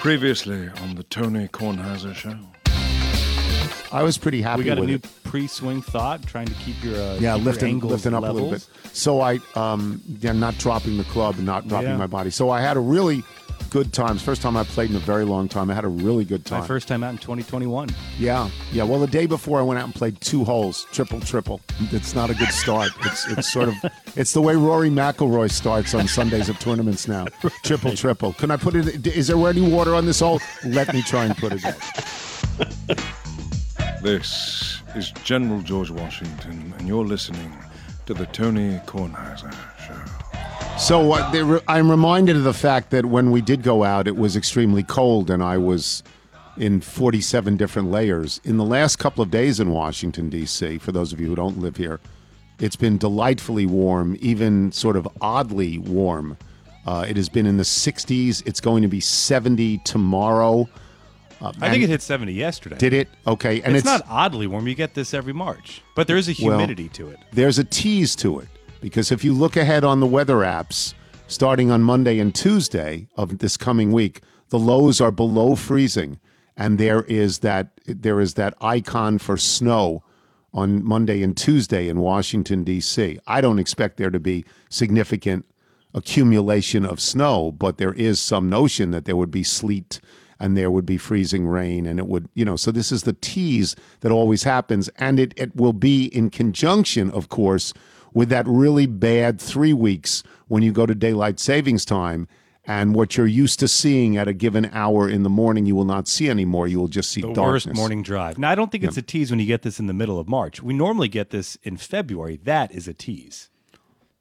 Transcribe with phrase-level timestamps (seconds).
[0.00, 2.36] Previously on the Tony Kornheiser Show.
[3.90, 5.06] I was pretty happy We got a new it.
[5.24, 8.50] pre-swing thought, trying to keep your uh, Yeah, keep lifting angles lifting up a little
[8.50, 8.66] bit.
[8.92, 11.96] So I um yeah, not dropping the club and not dropping Yeah.
[11.96, 12.30] my body.
[12.30, 13.22] So I had a really
[13.70, 14.22] good times.
[14.22, 15.70] First time I played in a very long time.
[15.70, 16.60] I had a really good time.
[16.60, 17.88] My first time out in 2021.
[18.18, 18.82] Yeah, yeah.
[18.82, 21.60] Well, the day before I went out and played two holes, triple, triple.
[21.92, 22.90] It's not a good start.
[23.02, 23.74] It's it's sort of
[24.16, 27.26] it's the way Rory McIlroy starts on Sundays of tournaments now.
[27.64, 28.32] Triple, triple.
[28.34, 29.06] Can I put it?
[29.06, 30.40] Is there any water on this hole?
[30.64, 32.96] Let me try and put it in.
[34.00, 37.52] This is General George Washington, and you're listening
[38.06, 39.52] to the Tony Kornheiser
[39.84, 40.17] Show.
[40.78, 44.16] So uh, there, I'm reminded of the fact that when we did go out, it
[44.16, 46.04] was extremely cold, and I was
[46.56, 48.40] in 47 different layers.
[48.44, 51.58] In the last couple of days in Washington, D.C., for those of you who don't
[51.58, 52.00] live here,
[52.60, 56.38] it's been delightfully warm, even sort of oddly warm.
[56.86, 58.42] Uh, it has been in the 60s.
[58.46, 60.68] It's going to be 70 tomorrow.
[61.40, 62.78] Uh, I think it hit 70 yesterday.
[62.78, 63.08] Did it?
[63.26, 63.60] Okay.
[63.62, 64.66] And it's, not oddly warm.
[64.66, 67.18] You get this every March, but there is a Well, humidity to it.
[67.32, 68.48] there's a tease to it
[68.80, 70.94] because if you look ahead on the weather apps
[71.26, 76.18] starting on Monday and Tuesday of this coming week, the lows are below freezing
[76.56, 80.02] and there is that there is that icon for snow
[80.52, 83.18] on Monday and Tuesday in Washington D.C.
[83.26, 85.44] I don't expect there to be significant
[85.94, 90.00] accumulation of snow, but there is some notion that there would be sleet
[90.40, 93.12] and there would be freezing rain and it would you know so this is the
[93.14, 97.74] tease that always happens and it, it will be in conjunction of course
[98.14, 102.26] with that really bad three weeks when you go to daylight savings time
[102.64, 105.84] and what you're used to seeing at a given hour in the morning you will
[105.86, 108.38] not see anymore you will just see The darkness worst morning drive.
[108.38, 110.28] Now, I don't think it's a tease when you get this in the middle of
[110.28, 110.62] March.
[110.62, 112.38] We normally get this in February.
[112.44, 113.50] That is a tease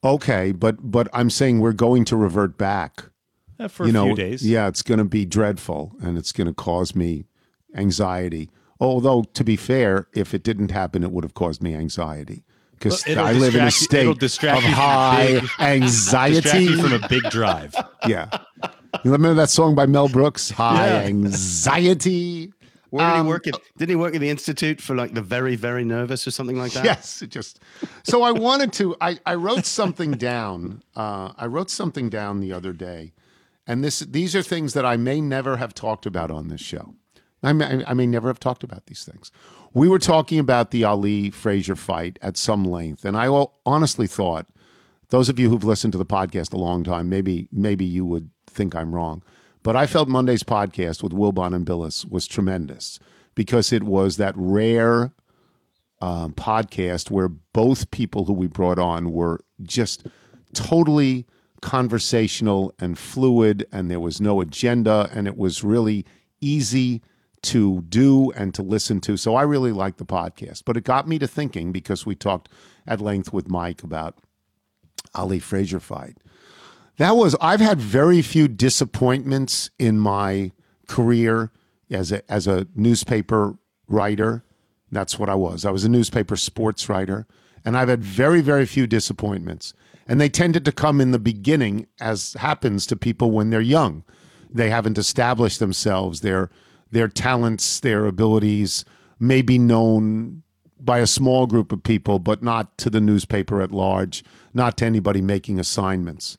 [0.03, 3.05] okay but but i'm saying we're going to revert back
[3.59, 4.47] Uh, for you a know, few days.
[4.47, 7.25] Yeah, it's going to be dreadful and it's going to cause me
[7.75, 8.49] anxiety.
[8.79, 12.43] Although, to be fair, if it didn't happen, it would have caused me anxiety
[12.79, 16.75] because I live in a distract you- it'll state of high big- anxiety.
[16.75, 17.75] From a big drive.
[18.07, 18.29] yeah.
[19.03, 20.49] You remember that song by Mel Brooks?
[20.49, 22.51] High anxiety.
[22.89, 23.55] Where did Um, he work at?
[23.77, 26.71] Didn't he work at the institute for like the very, very nervous or something like
[26.71, 26.85] that?
[26.85, 27.59] Yes, it just.
[28.03, 28.95] So I wanted to.
[29.01, 30.81] I, I wrote something down.
[30.95, 33.11] Uh, I wrote something down the other day,
[33.67, 36.95] and this these are things that I may never have talked about on this show.
[37.43, 39.31] I may, I may never have talked about these things.
[39.77, 43.27] We were talking about the Ali Frazier fight at some length, and I
[43.63, 44.47] honestly thought
[45.09, 48.31] those of you who've listened to the podcast a long time, maybe maybe you would
[48.47, 49.21] think I'm wrong,
[49.61, 52.97] but I felt Monday's podcast with Wilbon and Billis was tremendous
[53.35, 55.13] because it was that rare
[56.01, 60.07] um, podcast where both people who we brought on were just
[60.55, 61.27] totally
[61.61, 66.03] conversational and fluid, and there was no agenda, and it was really
[66.41, 67.03] easy
[67.43, 69.17] to do and to listen to.
[69.17, 72.49] So I really like the podcast, but it got me to thinking because we talked
[72.85, 74.17] at length with Mike about
[75.13, 76.17] Ali Frazier fight.
[76.97, 80.51] That was I've had very few disappointments in my
[80.87, 81.51] career
[81.91, 84.43] as a as a newspaper writer.
[84.91, 85.65] That's what I was.
[85.65, 87.27] I was a newspaper sports writer,
[87.63, 89.73] and I've had very very few disappointments.
[90.07, 94.03] And they tended to come in the beginning as happens to people when they're young.
[94.49, 96.49] They haven't established themselves, their
[96.91, 98.85] their talents, their abilities
[99.19, 100.43] may be known
[100.79, 104.85] by a small group of people, but not to the newspaper at large, not to
[104.85, 106.37] anybody making assignments.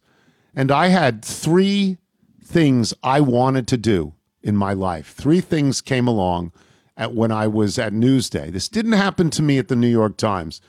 [0.54, 1.98] And I had three
[2.42, 5.12] things I wanted to do in my life.
[5.12, 6.52] Three things came along
[6.96, 8.50] at when I was at Newsday.
[8.50, 10.60] This didn't happen to me at the New York Times.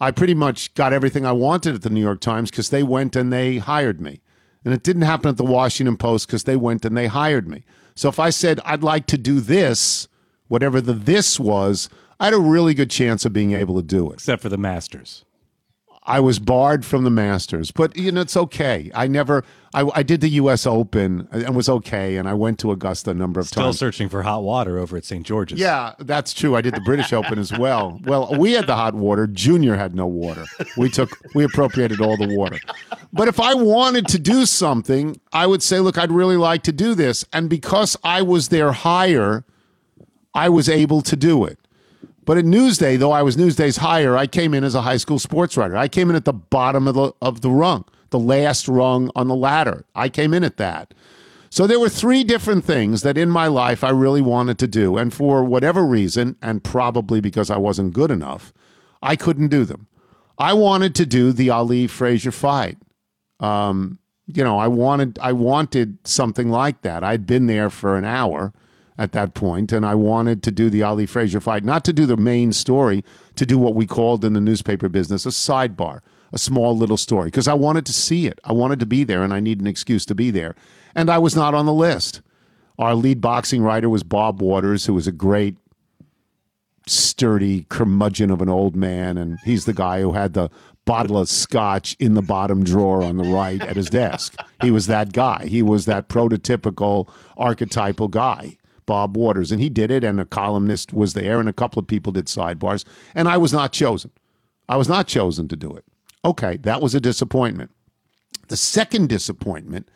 [0.00, 3.16] I pretty much got everything I wanted at the New York Times because they went
[3.16, 4.20] and they hired me.
[4.64, 7.64] And it didn't happen at the Washington Post because they went and they hired me.
[7.94, 10.08] So if I said I'd like to do this,
[10.48, 11.88] whatever the this was,
[12.18, 14.14] I had a really good chance of being able to do it.
[14.14, 15.24] Except for the Masters.
[16.06, 18.90] I was barred from the Masters, but you know it's okay.
[18.94, 19.42] I never.
[19.72, 20.66] I, I did the U.S.
[20.66, 23.76] Open uh, and was okay, and I went to Augusta a number of Still times.
[23.76, 25.24] Still searching for hot water over at St.
[25.24, 25.58] George's.
[25.58, 26.54] Yeah, that's true.
[26.56, 27.98] I did the British Open as well.
[28.04, 29.26] Well, we had the hot water.
[29.26, 30.44] Junior had no water.
[30.76, 32.58] We took we appropriated all the water.
[33.12, 36.72] But if I wanted to do something, I would say, look, I'd really like to
[36.72, 39.44] do this, and because I was there higher,
[40.34, 41.58] I was able to do it.
[42.24, 45.18] But at Newsday, though I was Newsday's higher, I came in as a high school
[45.18, 45.76] sports writer.
[45.76, 49.28] I came in at the bottom of the of the rung, the last rung on
[49.28, 49.84] the ladder.
[49.94, 50.94] I came in at that.
[51.50, 54.96] So there were three different things that in my life I really wanted to do,
[54.96, 58.52] and for whatever reason, and probably because I wasn't good enough,
[59.02, 59.86] I couldn't do them.
[60.38, 62.78] I wanted to do the Ali Frazier fight.
[63.38, 67.04] Um, you know, I wanted I wanted something like that.
[67.04, 68.52] I'd been there for an hour
[68.96, 72.06] at that point, and I wanted to do the Ali Frazier fight, not to do
[72.06, 73.04] the main story,
[73.36, 76.00] to do what we called in the newspaper business a sidebar,
[76.32, 78.40] a small little story, because I wanted to see it.
[78.44, 80.54] I wanted to be there, and I need an excuse to be there.
[80.94, 82.22] And I was not on the list.
[82.78, 85.56] Our lead boxing writer was Bob Waters, who was a great
[86.86, 90.50] sturdy curmudgeon of an old man, and he's the guy who had the
[90.84, 94.36] bottle of scotch in the bottom drawer on the right at his desk.
[94.60, 95.46] He was that guy.
[95.46, 100.04] He was that prototypical archetypal guy, Bob Waters, and he did it.
[100.04, 102.84] And a columnist was there, and a couple of people did sidebars,
[103.14, 104.10] and I was not chosen.
[104.68, 105.84] I was not chosen to do it.
[106.24, 107.70] Okay, that was a disappointment.
[108.48, 109.88] The second disappointment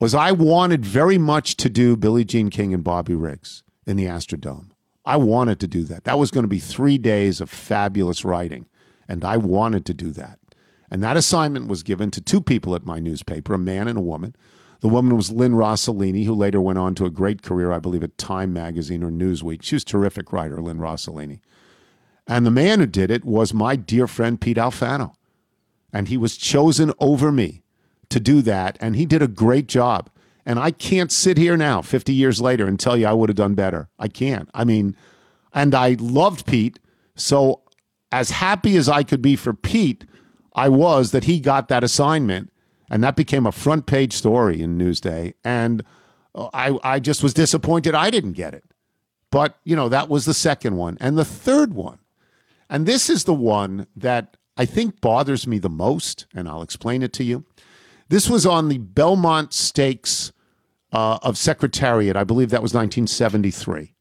[0.00, 4.04] was I wanted very much to do Billie Jean King and Bobby Riggs in the
[4.04, 4.70] Astrodome.
[5.04, 6.04] I wanted to do that.
[6.04, 8.66] That was going to be three days of fabulous writing,
[9.08, 10.38] and I wanted to do that.
[10.90, 14.02] And that assignment was given to two people at my newspaper, a man and a
[14.02, 14.34] woman.
[14.80, 18.04] The woman was Lynn Rosellini, who later went on to a great career, I believe,
[18.04, 19.62] at Time Magazine or Newsweek.
[19.62, 21.40] She was a terrific writer, Lynn Rosellini.
[22.26, 25.14] And the man who did it was my dear friend Pete Alfano.
[25.92, 27.62] And he was chosen over me
[28.10, 28.76] to do that.
[28.80, 30.10] And he did a great job.
[30.46, 33.36] And I can't sit here now, 50 years later, and tell you I would have
[33.36, 33.88] done better.
[33.98, 34.48] I can't.
[34.54, 34.96] I mean,
[35.52, 36.78] and I loved Pete.
[37.16, 37.62] So,
[38.12, 40.04] as happy as I could be for Pete,
[40.54, 42.50] I was that he got that assignment.
[42.90, 45.34] And that became a front page story in Newsday.
[45.44, 45.84] And
[46.34, 48.64] I, I just was disappointed I didn't get it.
[49.30, 50.96] But, you know, that was the second one.
[51.00, 51.98] And the third one,
[52.70, 57.02] and this is the one that I think bothers me the most, and I'll explain
[57.02, 57.44] it to you.
[58.08, 60.32] This was on the Belmont Stakes
[60.92, 62.16] uh, of Secretariat.
[62.16, 63.94] I believe that was 1973.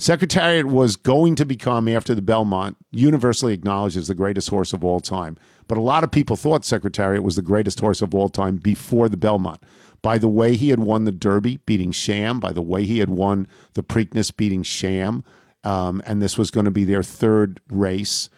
[0.00, 4.82] Secretariat was going to become, after the Belmont, universally acknowledged as the greatest horse of
[4.82, 5.36] all time.
[5.68, 9.10] But a lot of people thought Secretariat was the greatest horse of all time before
[9.10, 9.62] the Belmont.
[10.00, 13.10] By the way he had won the Derby, beating Sham, by the way he had
[13.10, 15.22] won the Preakness, beating Sham,
[15.64, 18.30] um, and this was going to be their third race.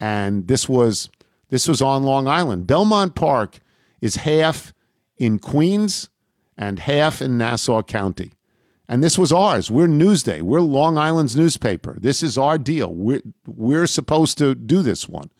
[0.00, 1.10] And this was
[1.50, 2.66] this was on Long Island.
[2.66, 3.58] Belmont Park
[4.00, 4.72] is half
[5.18, 6.08] in Queens
[6.56, 8.32] and half in Nassau County.
[8.90, 9.70] And this was ours.
[9.70, 10.42] We're Newsday.
[10.42, 11.96] We're Long Island's newspaper.
[12.00, 12.92] This is our deal.
[12.92, 15.30] We're, we're supposed to do this one.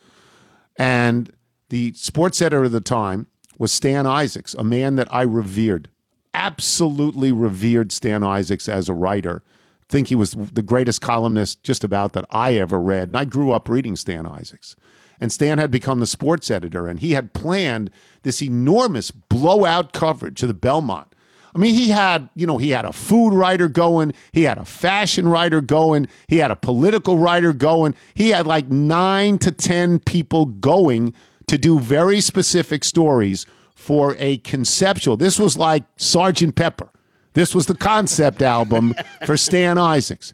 [0.76, 1.32] And
[1.68, 3.26] the sports editor of the time
[3.58, 5.90] was Stan Isaacs, a man that I revered,
[6.32, 9.42] absolutely revered Stan Isaacs as a writer.
[9.88, 13.08] Think he was the greatest columnist just about that I ever read.
[13.08, 14.76] And I grew up reading Stan Isaacs.
[15.18, 17.90] And Stan had become the sports editor, and he had planned
[18.22, 21.09] this enormous blowout coverage of the Belmont.
[21.54, 24.64] I mean, he had, you know, he had a food writer going, he had a
[24.64, 27.94] fashion writer going, he had a political writer going.
[28.14, 31.12] He had like nine to 10 people going
[31.48, 35.16] to do very specific stories for a conceptual.
[35.16, 36.90] This was like Sergeant Pepper.
[37.32, 38.94] This was the concept album
[39.26, 40.32] for Stan Isaacs.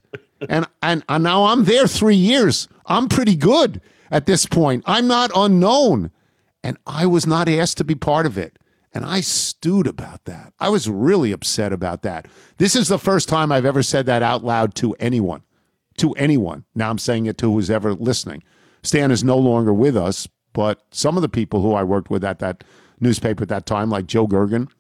[0.49, 2.69] And, and, and now I'm there three years.
[2.85, 3.81] I'm pretty good
[4.11, 4.85] at this point.
[4.87, 6.11] I'm not unknown.
[6.63, 8.59] And I was not asked to be part of it.
[8.97, 10.55] And I stewed about that.
[10.59, 12.27] I was really upset about that.
[12.57, 15.43] This is the first time I've ever said that out loud to anyone.
[15.99, 16.65] To anyone.
[16.75, 18.43] Now I'm saying it to who's ever listening.
[18.83, 22.25] Stan is no longer with us, but some of the people who I worked with
[22.25, 22.65] at that
[22.99, 24.71] newspaper at that time, like Joe Gergen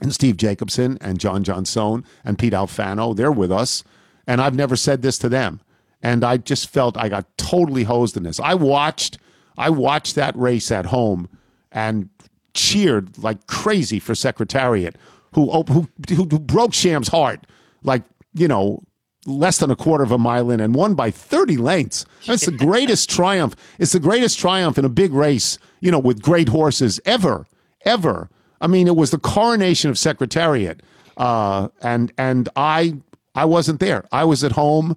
[0.00, 3.82] and Steve Jacobson and John Jeansonne and Pete Alfano, they're with us.
[4.24, 5.62] And I've never said this to them.
[6.00, 8.38] And I just felt I got totally hosed in this.
[8.38, 9.18] I watched
[9.56, 11.28] I watched that race at home
[11.72, 12.08] and
[12.54, 14.96] cheered like crazy for Secretariat,
[15.34, 17.46] who who who broke Sham's heart,
[17.82, 18.02] like
[18.34, 18.82] you know,
[19.26, 22.04] less than a quarter of a mile in and won by 30 lengths.
[22.26, 23.54] That's the greatest triumph.
[23.78, 27.46] It's the greatest triumph in a big race, you know, with great horses ever,
[27.84, 28.30] ever.
[28.60, 30.82] I mean, it was the coronation of Secretariat,
[31.16, 32.96] uh, and and I
[33.34, 34.04] I wasn't there.
[34.10, 34.96] I was at home.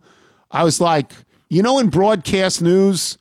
[0.49, 1.11] I was like,
[1.49, 3.17] you know, in broadcast news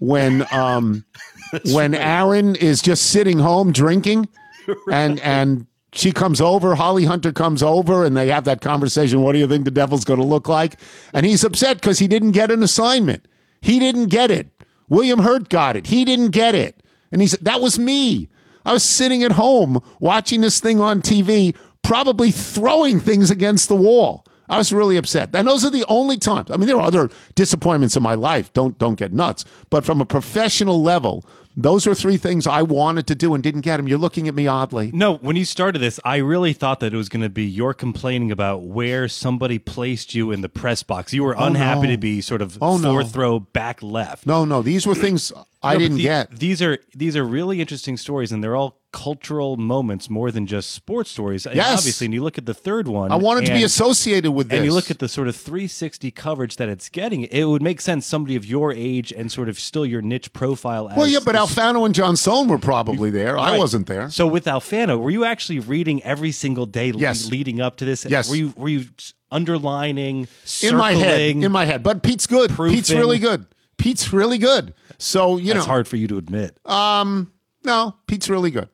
[0.00, 1.04] when um,
[1.72, 2.00] when right.
[2.00, 4.28] Aaron is just sitting home drinking,
[4.66, 4.78] right.
[4.92, 9.22] and and she comes over, Holly Hunter comes over, and they have that conversation.
[9.22, 10.78] What do you think the devil's going to look like?
[11.12, 13.26] And he's upset because he didn't get an assignment.
[13.60, 14.48] He didn't get it.
[14.88, 15.86] William Hurt got it.
[15.86, 16.82] He didn't get it.
[17.12, 18.28] And he said, That was me.
[18.64, 23.76] I was sitting at home watching this thing on TV, probably throwing things against the
[23.76, 24.24] wall.
[24.48, 25.30] I was really upset.
[25.34, 26.50] And those are the only times.
[26.50, 28.52] I mean, there are other disappointments in my life.
[28.52, 29.44] Don't don't get nuts.
[29.70, 31.24] But from a professional level,
[31.56, 33.86] those are three things I wanted to do and didn't get them.
[33.86, 34.90] You're looking at me oddly.
[34.92, 37.74] No, when you started this, I really thought that it was going to be your
[37.74, 41.12] complaining about where somebody placed you in the press box.
[41.12, 41.90] You were oh, unhappy no.
[41.92, 43.20] to be sort of oh, fourth no.
[43.20, 44.26] row back left.
[44.26, 45.32] No, no, these were things
[45.62, 46.30] I no, didn't the, get.
[46.30, 50.70] These are these are really interesting stories, and they're all cultural moments more than just
[50.70, 51.46] sports stories.
[51.46, 51.78] And Yes.
[51.78, 53.10] obviously, and you look at the third one.
[53.10, 54.58] I wanted to be associated with this.
[54.58, 57.80] And you look at the sort of 360 coverage that it's getting, it would make
[57.80, 60.88] sense somebody of your age and sort of still your niche profile.
[60.88, 63.36] As well, yeah, but Alfano and Jeansonne were probably there.
[63.36, 64.08] I wasn't there.
[64.10, 68.04] So with Alfano, were you actually reading every single day le- leading up to this?
[68.04, 68.30] Yes.
[68.30, 68.84] Were you were you
[69.32, 70.28] underlining,
[70.62, 71.82] in my head, in my head.
[71.82, 72.56] But Pete's good.
[72.56, 73.46] Pete's really good.
[73.76, 74.72] Pete's really good.
[74.98, 76.56] So you That's know, It's hard for you to admit.
[76.64, 77.32] Um,
[77.64, 78.68] no, Pete's really good.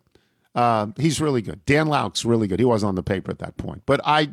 [0.54, 1.64] Uh, he's really good.
[1.64, 2.59] Dan Lauk's really good.
[2.59, 3.83] He wasn't on the paper at that point.
[3.87, 4.30] But I,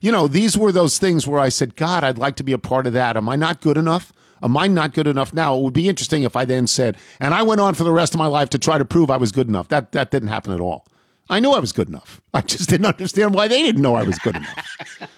[0.00, 2.58] you know, these were those things where I said, God, I'd like to be a
[2.58, 3.16] part of that.
[3.16, 4.12] Am I not good enough?
[4.42, 5.56] Am I not good enough now?
[5.56, 8.14] It would be interesting if I then said, and I went on for the rest
[8.14, 9.68] of my life to try to prove I was good enough.
[9.68, 10.86] That that didn't happen at all.
[11.28, 12.20] I knew I was good enough.
[12.32, 15.08] I just didn't understand why they didn't know I was good enough.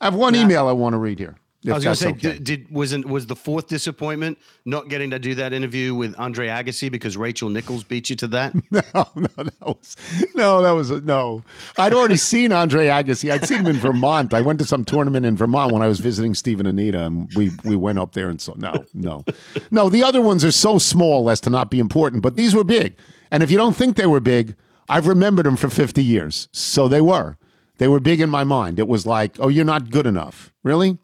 [0.00, 1.36] I have one email I want to read here.
[1.64, 2.38] If I was going to say, okay.
[2.38, 6.48] did, did wasn't was the fourth disappointment not getting to do that interview with Andre
[6.48, 8.54] Agassi because Rachel Nichols beat you to that?
[8.94, 9.96] No, no, that was
[10.34, 11.42] no, that was no.
[11.78, 13.32] I'd already seen Andre Agassi.
[13.32, 14.34] I'd seen him in Vermont.
[14.34, 17.32] I went to some tournament in Vermont when I was visiting Steve and Anita, and
[17.34, 19.24] we we went up there and so no, no,
[19.70, 19.88] no.
[19.88, 22.96] The other ones are so small as to not be important, but these were big.
[23.30, 24.54] And if you don't think they were big,
[24.88, 27.38] I've remembered them for fifty years, so they were.
[27.78, 28.78] They were big in my mind.
[28.78, 30.52] It was like, oh, you're not good enough.
[30.62, 30.98] Really?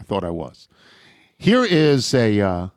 [0.00, 0.68] I thought I was.
[1.36, 2.68] Here is a uh,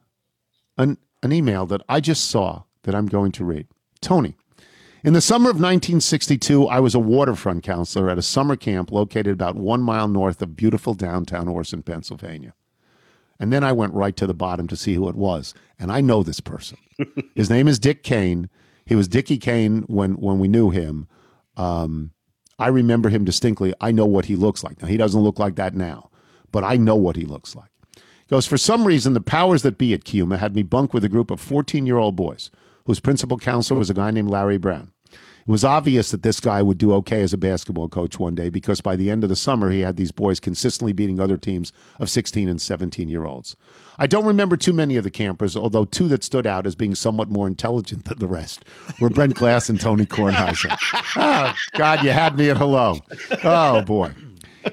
[0.78, 3.68] an, an email that I just saw that I'm going to read.
[4.02, 4.36] Tony,
[5.04, 9.28] in the summer of 1962, I was a waterfront counselor at a summer camp located
[9.28, 12.54] about one mile north of beautiful downtown Orson, Pennsylvania.
[13.40, 15.54] And then I went right to the bottom to see who it was.
[15.78, 16.78] And I know this person.
[17.36, 18.50] His name is Dick Kane.
[18.86, 21.08] He was Dickie Kane when, when we knew him.
[21.58, 22.12] Um,
[22.58, 23.74] I remember him distinctly.
[23.82, 24.82] I know what he looks like.
[24.82, 26.10] Now, he doesn't look like that now,
[26.56, 27.70] but I know what he looks like.
[27.98, 31.04] He goes, For some reason, the powers that be at Kiuma had me bunk with
[31.04, 32.50] a group of 14 year old boys
[32.86, 34.94] whose principal counselor was a guy named Larry Brown.
[35.12, 38.50] It was obvious that this guy would do okay as a basketball coach one day
[38.50, 41.74] because by the end of the summer, he had these boys consistently beating other teams
[42.00, 43.58] of 16 and 17 year olds.
[44.00, 46.96] I don't remember too many of the campers, although two that stood out as being
[46.96, 48.64] somewhat more intelligent than the rest
[49.02, 50.74] were Brent Glass and Tony Kornheiser.
[51.18, 53.02] oh, God, you had me at hello.
[53.44, 54.14] Oh, boy.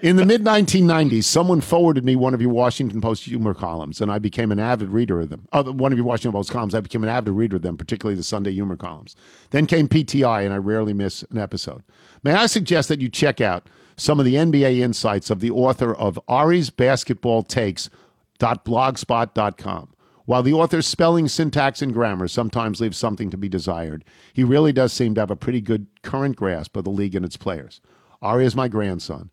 [0.01, 4.11] In the mid 1990s, someone forwarded me one of your Washington Post humor columns, and
[4.11, 5.47] I became an avid reader of them.
[5.53, 8.17] Oh, one of your Washington Post columns, I became an avid reader of them, particularly
[8.17, 9.17] the Sunday humor columns.
[9.51, 11.83] Then came PTI, and I rarely miss an episode.
[12.23, 15.95] May I suggest that you check out some of the NBA insights of the author
[15.95, 17.91] of Ari's Basketball Takes
[18.39, 19.89] blogspot.com.
[20.25, 24.73] While the author's spelling, syntax, and grammar sometimes leaves something to be desired, he really
[24.73, 27.81] does seem to have a pretty good current grasp of the league and its players.
[28.21, 29.31] Ari is my grandson.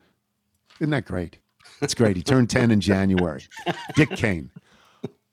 [0.80, 1.40] Isn't that great?
[1.82, 2.16] It's great.
[2.18, 3.44] He turned 10 in January.
[3.96, 4.52] Dick Kane.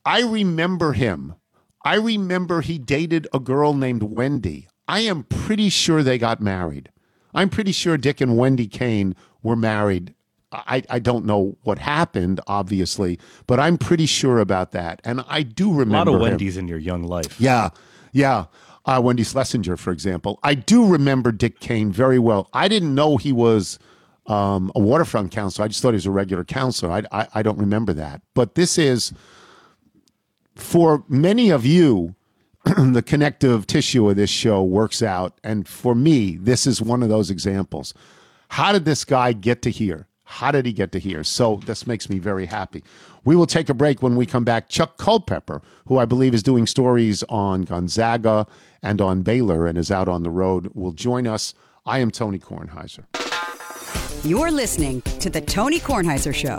[0.05, 1.35] I remember him.
[1.85, 4.69] I remember he dated a girl named Wendy.
[4.89, 6.91] I am pretty sure they got married.
[7.35, 10.15] I'm pretty sure Dick and Wendy Kane were married.
[10.53, 15.01] I, I don't know what happened, obviously, but I'm pretty sure about that.
[15.05, 15.97] And I do remember.
[15.97, 16.21] A lot of him.
[16.21, 17.41] Wendy's in your young life.
[17.41, 17.71] Yeah,
[18.13, 18.47] yeah.
[18.85, 20.39] Uh, Wendy Schlesinger, for example.
[20.45, 22.49] I do remember Dick Kane very well.
[22.53, 23.79] I didn't know he was
[24.27, 25.65] um, a waterfront counselor.
[25.65, 26.93] I just thought he was a regular counselor.
[26.93, 28.23] I, I, I don't remember that.
[28.35, 29.13] But this is,
[30.55, 32.15] for many of you,
[32.65, 35.39] the connective tissue of this show works out.
[35.45, 37.95] And for me, this is one of those examples.
[38.49, 40.09] How did this guy get to here?
[40.25, 41.23] How did he get to here?
[41.23, 42.83] So this makes me very happy.
[43.25, 44.69] We will take a break when we come back.
[44.69, 48.47] Chuck Culpepper, who I believe is doing stories on Gonzaga
[48.83, 51.55] and on Baylor and is out on the road, will join us.
[51.85, 53.05] I am Tony Kornheiser.
[54.25, 56.59] You're listening to The Tony Kornheiser Show.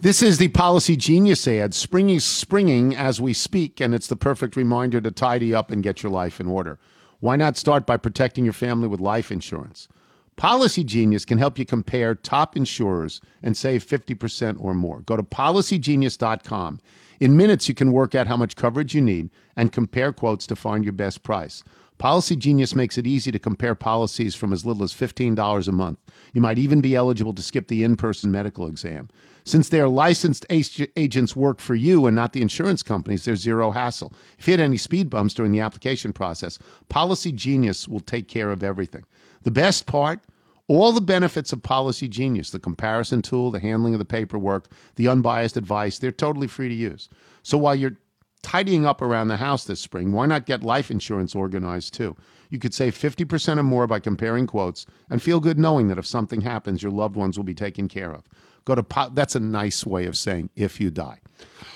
[0.00, 4.56] This is the Policy Genius ad, springing, springing as we speak, and it's the perfect
[4.56, 6.78] reminder to tidy up and get your life in order.
[7.20, 9.88] Why not start by protecting your family with life insurance?
[10.36, 15.00] Policy Genius can help you compare top insurers and save 50% or more.
[15.00, 16.80] Go to policygenius.com.
[17.20, 20.56] In minutes, you can work out how much coverage you need and compare quotes to
[20.56, 21.62] find your best price.
[21.98, 25.98] Policy Genius makes it easy to compare policies from as little as $15 a month.
[26.32, 29.08] You might even be eligible to skip the in person medical exam.
[29.44, 34.12] Since their licensed agents work for you and not the insurance companies, there's zero hassle.
[34.38, 36.58] If you hit any speed bumps during the application process,
[36.88, 39.04] Policy Genius will take care of everything.
[39.42, 40.20] The best part,
[40.68, 45.08] all the benefits of Policy Genius, the comparison tool, the handling of the paperwork, the
[45.08, 47.08] unbiased advice, they're totally free to use.
[47.42, 47.96] So while you're
[48.42, 52.16] tidying up around the house this spring, why not get life insurance organized too?
[52.50, 56.06] You could save 50% or more by comparing quotes and feel good knowing that if
[56.06, 58.24] something happens, your loved ones will be taken care of.
[58.64, 61.18] Go to po- that's a nice way of saying if you die.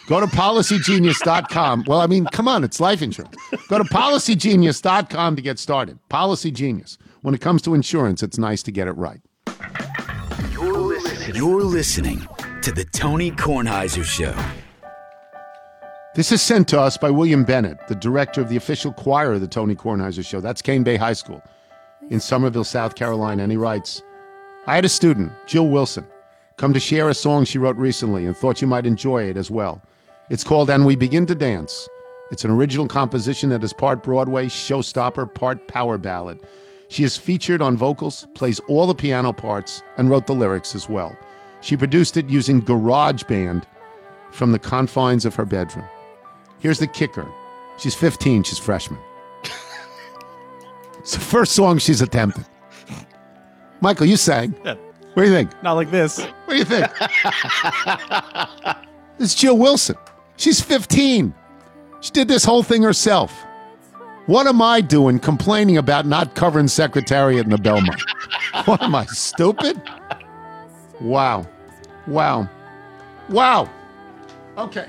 [0.07, 1.85] Go to policygenius.com.
[1.87, 3.35] Well, I mean, come on, it's life insurance.
[3.69, 5.99] Go to policygenius.com to get started.
[6.09, 6.99] Policy Genius.
[7.23, 9.21] When it comes to insurance, it's nice to get it right.
[10.53, 12.29] You're listening, You're listening
[12.63, 14.35] to the Tony Kornheiser Show.
[16.17, 19.43] This is sent to us by William Bennett, the director of the official choir of
[19.43, 20.41] the Tony Kornheiser Show.
[20.41, 21.43] That's Cane Bay High School
[22.09, 23.43] in Summerville, South Carolina.
[23.43, 24.03] And he writes
[24.67, 26.07] I had a student, Jill Wilson,
[26.57, 29.51] come to share a song she wrote recently and thought you might enjoy it as
[29.51, 29.83] well.
[30.31, 31.87] It's called And We Begin to Dance.
[32.31, 36.41] It's an original composition that is part Broadway showstopper, part power ballad.
[36.89, 40.89] She is featured on vocals, plays all the piano parts, and wrote the lyrics as
[40.89, 41.15] well.
[41.61, 43.65] She produced it using GarageBand
[44.31, 45.87] from the confines of her bedroom.
[46.59, 47.27] Here's the kicker
[47.79, 48.99] she's 15, she's freshman.
[50.99, 52.47] it's the first song she's attempted.
[53.81, 54.55] Michael, you sang.
[54.65, 54.75] Yeah.
[55.15, 55.63] What do you think?
[55.63, 56.19] Not like this.
[56.21, 56.87] What do you think?
[59.19, 59.97] this is Jill Wilson.
[60.37, 61.35] She's 15.
[62.01, 63.33] She did this whole thing herself.
[64.27, 68.03] What am I doing complaining about not covering Secretariat in the Belmont?
[68.65, 69.81] What am I, stupid?
[71.01, 71.47] Wow.
[72.07, 72.49] Wow.
[73.29, 73.71] Wow.
[74.57, 74.87] Okay.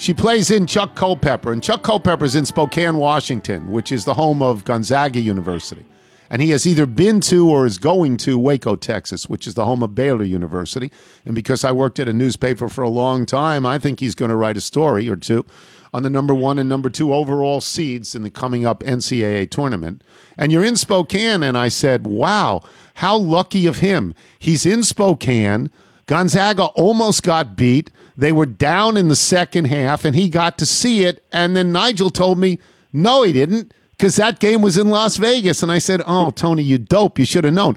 [0.00, 4.40] She plays in Chuck Culpepper, and Chuck Culpepper's in Spokane, Washington, which is the home
[4.40, 5.84] of Gonzaga University.
[6.30, 9.66] And he has either been to or is going to Waco, Texas, which is the
[9.66, 10.90] home of Baylor University.
[11.26, 14.30] And because I worked at a newspaper for a long time, I think he's going
[14.30, 15.44] to write a story or two
[15.92, 20.02] on the number one and number two overall seeds in the coming up NCAA tournament.
[20.38, 22.62] And you're in Spokane, and I said, wow,
[22.94, 24.14] how lucky of him.
[24.38, 25.70] He's in Spokane.
[26.06, 27.90] Gonzaga almost got beat.
[28.20, 31.24] They were down in the second half, and he got to see it.
[31.32, 32.58] And then Nigel told me,
[32.92, 35.62] no, he didn't because that game was in Las Vegas.
[35.62, 37.18] And I said, Oh, Tony, you dope.
[37.18, 37.76] You should have known.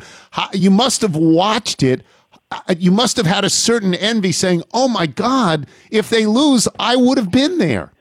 [0.53, 2.01] You must have watched it.
[2.51, 6.67] Uh, you must have had a certain envy saying, Oh my God, if they lose,
[6.77, 7.93] I would have been there.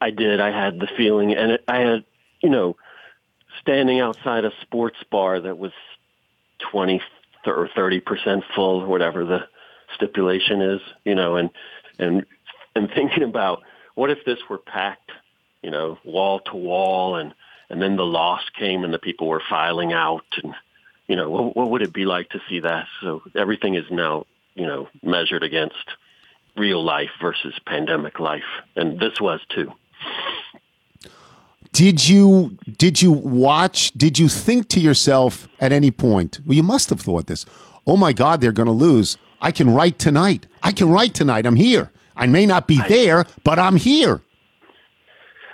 [0.00, 0.40] I did.
[0.40, 1.34] I had the feeling.
[1.34, 2.04] And I had,
[2.42, 2.76] you know,
[3.60, 5.72] standing outside a sports bar that was
[6.70, 7.00] 20
[7.46, 9.48] or 30% full, or whatever the
[9.94, 11.50] stipulation is, you know, and,
[11.98, 12.26] and,
[12.74, 13.62] and thinking about
[13.94, 15.10] what if this were packed
[15.62, 17.34] you know, wall to wall, and
[17.70, 20.54] and then the loss came, and the people were filing out, and
[21.06, 22.86] you know, what, what would it be like to see that?
[23.02, 25.76] So everything is now, you know, measured against
[26.56, 29.72] real life versus pandemic life, and this was too.
[31.72, 33.92] Did you did you watch?
[33.92, 36.40] Did you think to yourself at any point?
[36.46, 37.44] Well, you must have thought this.
[37.86, 39.16] Oh my God, they're going to lose.
[39.40, 40.46] I can write tonight.
[40.62, 41.46] I can write tonight.
[41.46, 41.90] I'm here.
[42.16, 44.20] I may not be I, there, but I'm here.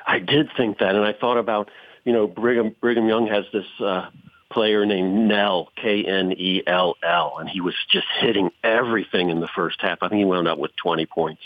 [0.06, 1.70] I did think that, and I thought about,
[2.04, 4.08] you know, Brigham Brigham Young has this uh,
[4.50, 9.40] player named Knell K N E L L, and he was just hitting everything in
[9.40, 9.98] the first half.
[10.02, 11.42] I think he wound up with 20 points.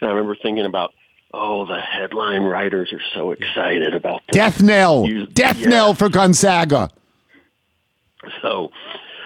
[0.00, 0.92] And I remember thinking about,
[1.32, 4.34] oh, the headline writers are so excited about this.
[4.34, 5.68] death knell, you, death yeah.
[5.68, 6.90] knell for Gonzaga.
[8.42, 8.70] So,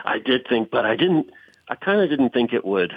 [0.05, 1.31] I did think, but I didn't.
[1.71, 2.93] I kind of didn't think it would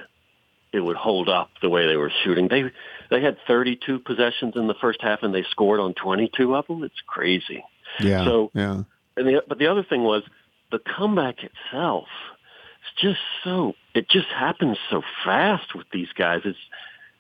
[0.74, 2.48] it would hold up the way they were shooting.
[2.48, 2.64] They
[3.12, 6.84] they had 32 possessions in the first half and they scored on 22 of them.
[6.84, 7.64] It's crazy.
[8.00, 8.26] Yeah.
[8.26, 8.82] So yeah.
[9.16, 10.24] And the, but the other thing was
[10.72, 12.08] the comeback itself.
[12.82, 16.42] It's just so it just happens so fast with these guys.
[16.44, 16.58] It's,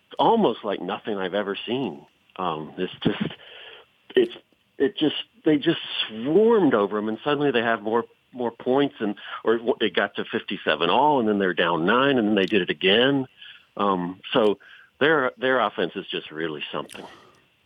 [0.07, 2.03] it's almost like nothing I've ever seen.
[2.37, 3.33] Um, it's just
[4.15, 4.33] it's
[4.79, 9.15] it just they just swarmed over them and suddenly they have more more points and
[9.43, 12.61] or it got to 57 all and then they're down nine and then they did
[12.61, 13.27] it again
[13.77, 14.59] um, so
[14.99, 17.05] their their offense is just really something.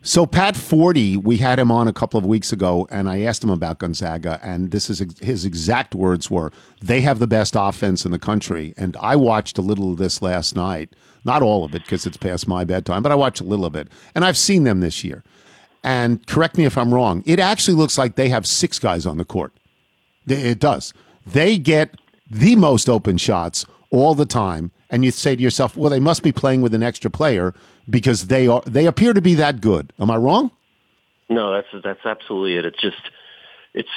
[0.00, 3.42] So Pat Forde, we had him on a couple of weeks ago, and I asked
[3.42, 8.04] him about Gonzaga, and this is his exact words were: "They have the best offense
[8.04, 11.74] in the country." And I watched a little of this last night, not all of
[11.74, 14.38] it because it's past my bedtime, but I watched a little of it, and I've
[14.38, 15.24] seen them this year.
[15.84, 19.16] And correct me if I'm wrong; it actually looks like they have six guys on
[19.16, 19.52] the court.
[20.30, 20.92] It does.
[21.26, 21.94] They get
[22.30, 26.22] the most open shots all the time and you say to yourself, well, they must
[26.22, 27.54] be playing with an extra player
[27.88, 29.92] because they are they appear to be that good.
[29.98, 30.50] Am I wrong?
[31.28, 32.64] No, that's that's absolutely it.
[32.64, 33.10] It's just
[33.74, 33.88] it's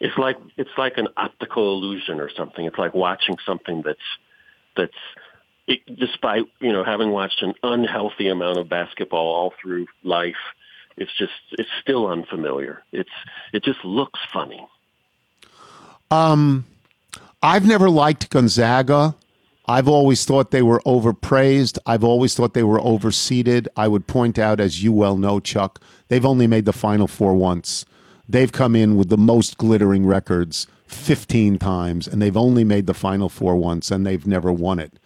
[0.00, 2.64] it's like it's like an optical illusion or something.
[2.64, 3.98] It's like watching something that's
[4.76, 4.92] that's
[5.66, 10.36] it, despite you know having watched an unhealthy amount of basketball all through life,
[10.96, 12.82] it's just it's still unfamiliar.
[12.92, 13.10] It's
[13.52, 14.66] it just looks funny.
[16.10, 16.66] Um,
[17.42, 19.14] I've never liked Gonzaga
[19.68, 21.78] I've always thought they were overpraised.
[21.84, 23.68] I've always thought they were overseeded.
[23.76, 27.34] I would point out, as you well know, Chuck, they've only made the Final Four
[27.34, 27.84] once.
[28.30, 32.94] they've come in with the most glittering records 15 times, and they've only made the
[32.94, 34.98] Final Four once, and they've never won it.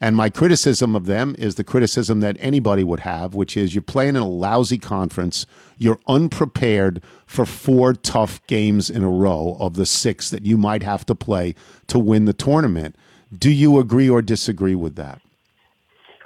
[0.00, 3.82] And my criticism of them is the criticism that anybody would have, which is you're
[3.82, 5.44] playing in a lousy conference.
[5.76, 10.84] You're unprepared for four tough games in a row of the six that you might
[10.84, 11.56] have to play
[11.88, 12.94] to win the tournament.
[13.36, 15.20] Do you agree or disagree with that?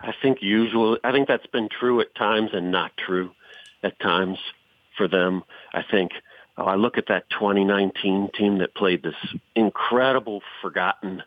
[0.03, 3.31] I think usually, I think that's been true at times and not true
[3.83, 4.39] at times
[4.97, 5.45] for them.
[5.73, 6.13] I think
[6.59, 9.15] oh, I look at that 2019 team that played this
[9.55, 11.23] incredible, forgotten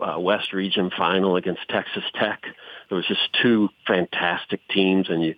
[0.00, 2.42] uh, West Region final against Texas Tech.
[2.88, 5.34] There was just two fantastic teams, and you,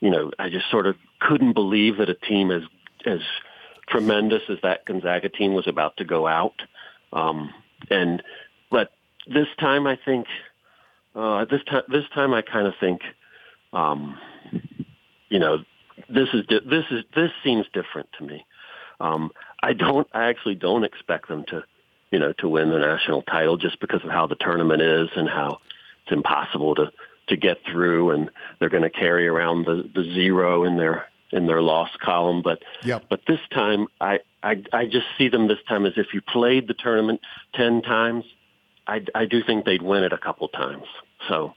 [0.00, 2.62] you know, I just sort of couldn't believe that a team as
[3.04, 3.20] as
[3.88, 6.60] tremendous as that Gonzaga team was about to go out.
[7.12, 7.52] Um,
[7.90, 8.22] and
[8.70, 8.90] but
[9.26, 10.26] this time, I think
[11.14, 13.00] uh, this time this time I kind of think,
[13.72, 14.18] um,
[15.28, 15.58] you know,
[16.08, 18.44] this is di- this is this seems different to me.
[19.00, 19.30] Um,
[19.62, 21.64] I don't I actually don't expect them to
[22.10, 25.28] you know, to win the national title just because of how the tournament is and
[25.28, 25.60] how
[26.04, 26.92] it's impossible to
[27.28, 31.46] to get through and they're going to carry around the the zero in their in
[31.46, 32.42] their loss column.
[32.42, 33.04] But yep.
[33.08, 36.68] but this time I, I I just see them this time as if you played
[36.68, 37.20] the tournament
[37.54, 38.24] 10 times
[38.86, 40.86] I, I do think they'd win it a couple times.
[41.28, 41.54] So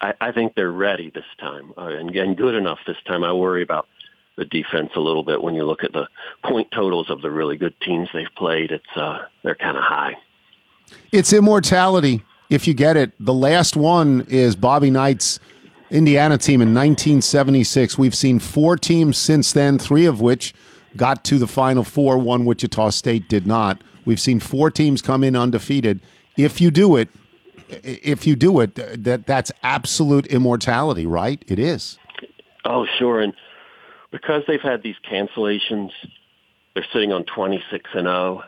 [0.00, 3.24] I, I think they're ready this time uh, and, and good enough this time.
[3.24, 3.88] I worry about
[4.36, 6.08] the defense a little bit when you look at the
[6.44, 8.70] point totals of the really good teams they've played.
[8.70, 10.16] It's uh, they're kind of high.
[11.12, 13.12] It's immortality if you get it.
[13.18, 15.40] The last one is Bobby Knight's
[15.90, 17.98] Indiana team in 1976.
[17.98, 20.54] We've seen four teams since then, three of which
[20.96, 22.18] got to the Final Four.
[22.18, 23.82] One Wichita State did not.
[24.04, 26.00] We've seen four teams come in undefeated.
[26.36, 27.08] If you do it,
[27.68, 31.44] if you do it, that that's absolute immortality, right?
[31.48, 31.98] It is.
[32.64, 33.32] Oh, sure, and
[34.10, 35.90] because they've had these cancellations,
[36.74, 38.44] they're sitting on 26 and 0.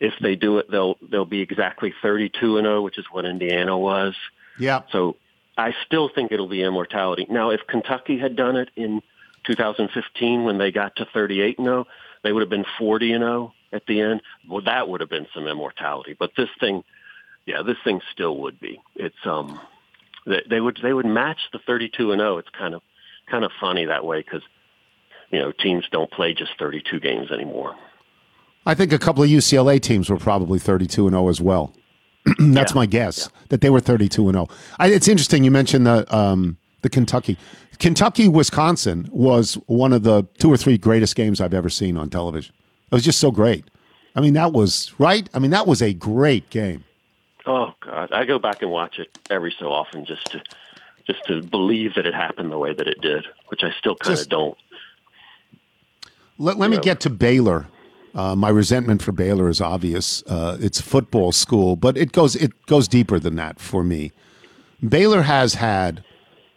[0.00, 3.76] If they do it, they'll they'll be exactly 32 and 0, which is what Indiana
[3.76, 4.14] was.
[4.58, 4.82] Yeah.
[4.92, 5.16] So
[5.56, 7.26] I still think it'll be immortality.
[7.28, 9.02] Now, if Kentucky had done it in
[9.44, 11.86] 2015 when they got to 38 and 0,
[12.22, 14.22] they would have been 40 and 0 at the end.
[14.48, 16.16] Well, that would have been some immortality.
[16.18, 16.82] But this thing,
[17.46, 18.80] yeah, this thing still would be.
[18.96, 19.60] It's um,
[20.26, 22.38] they, they would they would match the 32 and 0.
[22.38, 22.82] It's kind of
[23.30, 24.42] kind of funny that way because
[25.30, 27.76] you know, teams don't play just 32 games anymore.
[28.66, 31.72] I think a couple of UCLA teams were probably 32 and 0 as well.
[32.38, 32.74] That's yeah.
[32.74, 33.40] my guess yeah.
[33.48, 34.48] that they were 32 and 0.
[34.78, 37.38] I, it's interesting you mentioned the um, the Kentucky,
[37.78, 42.10] Kentucky Wisconsin was one of the two or three greatest games I've ever seen on
[42.10, 42.54] television.
[42.90, 43.64] It was just so great.
[44.16, 45.28] I mean, that was right.
[45.34, 46.84] I mean, that was a great game.
[47.46, 50.42] Oh God, I go back and watch it every so often just to
[51.06, 54.18] just to believe that it happened the way that it did, which I still kind
[54.18, 54.56] of don't.
[56.40, 57.68] Let, let me get to Baylor.
[58.14, 60.22] Uh, my resentment for Baylor is obvious.
[60.26, 64.10] Uh, it's football school, but it goes it goes deeper than that for me.
[64.86, 66.02] Baylor has had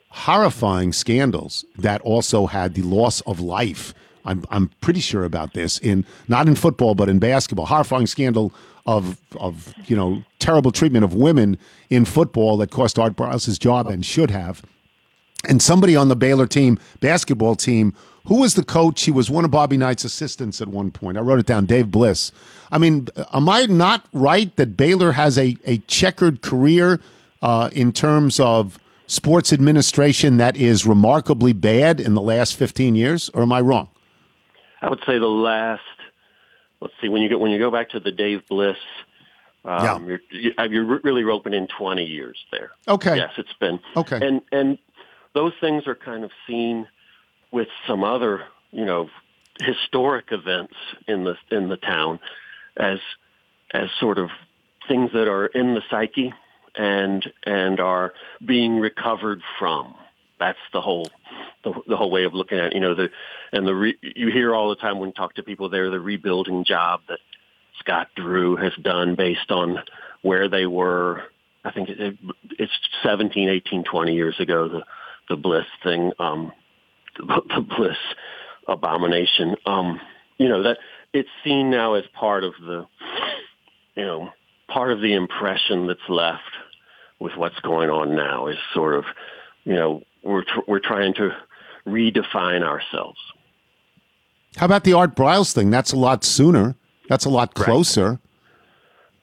[0.10, 3.94] horrifying scandals that also had the loss of life.
[4.24, 7.66] I'm I'm pretty sure about this in not in football but in basketball.
[7.66, 8.54] Horrifying scandal
[8.86, 11.58] of of you know terrible treatment of women
[11.90, 14.64] in football that cost Art Briles his job and should have.
[15.48, 17.94] And somebody on the Baylor team basketball team
[18.28, 19.04] who was the coach?
[19.04, 21.18] He was one of Bobby Knight's assistants at one point.
[21.18, 22.32] I wrote it down, Dave Bliss.
[22.72, 27.02] I mean, am I not right that Baylor has a, a checkered career
[27.42, 33.30] uh, in terms of sports administration that is remarkably bad in the last 15 years,
[33.34, 33.90] or am I wrong?
[34.82, 35.82] I would say the last,
[36.80, 38.78] let's see, when you go, when you go back to the Dave Bliss,
[39.66, 40.18] um, yeah.
[40.32, 42.72] you're, you're really roping in 20 years there.
[42.88, 43.18] Okay.
[43.18, 43.80] Yes, it's been.
[43.98, 44.26] Okay.
[44.26, 44.78] And, and
[45.34, 46.88] those things are kind of seen–
[47.54, 49.10] with some other, you know,
[49.60, 50.74] historic events
[51.08, 52.20] in the in the town
[52.76, 52.98] as
[53.72, 54.30] as sort of
[54.88, 56.34] things that are in the psyche
[56.76, 58.14] and and are
[58.46, 59.94] being recovered from.
[60.40, 61.08] That's the whole
[61.64, 62.74] the, the whole way of looking at it.
[62.74, 63.10] you know the
[63.52, 66.00] and the re, you hear all the time when you talk to people there the
[66.00, 67.20] rebuilding job that
[67.80, 69.78] Scott Drew has done based on
[70.24, 71.24] where they were.
[71.66, 72.18] I think it,
[72.60, 74.84] it's 17, 18, 20 years ago the
[75.30, 76.12] the Bliss thing.
[76.20, 76.52] Um,
[77.18, 77.98] the bliss
[78.68, 79.56] abomination.
[79.66, 80.00] Um,
[80.38, 80.78] you know that
[81.14, 82.88] it's seen now as part of the,
[83.96, 84.30] you know,
[84.68, 86.42] part of the impression that's left
[87.20, 89.06] with what's going on now is sort of,
[89.64, 91.30] you know, we're tr- we're trying to
[91.88, 93.20] redefine ourselves.
[94.58, 95.70] How about the Art Briles thing?
[95.70, 96.76] That's a lot sooner.
[97.10, 98.10] That's a lot closer.
[98.10, 98.20] Right.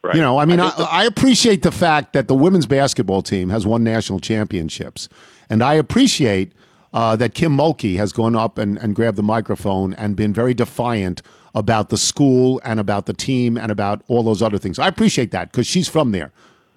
[0.02, 0.14] Right.
[0.14, 3.50] You know, I mean, I, I, I, appreciate the fact that the women's basketball team
[3.50, 5.10] has won national championships,
[5.50, 6.54] and I appreciate
[6.92, 10.54] uh, that Kim Mulkey has gone up and, and grabbed the microphone and been very
[10.54, 11.22] defiant
[11.54, 14.78] about the school and about the team and about all those other things.
[14.78, 16.30] I appreciate that because she's from there.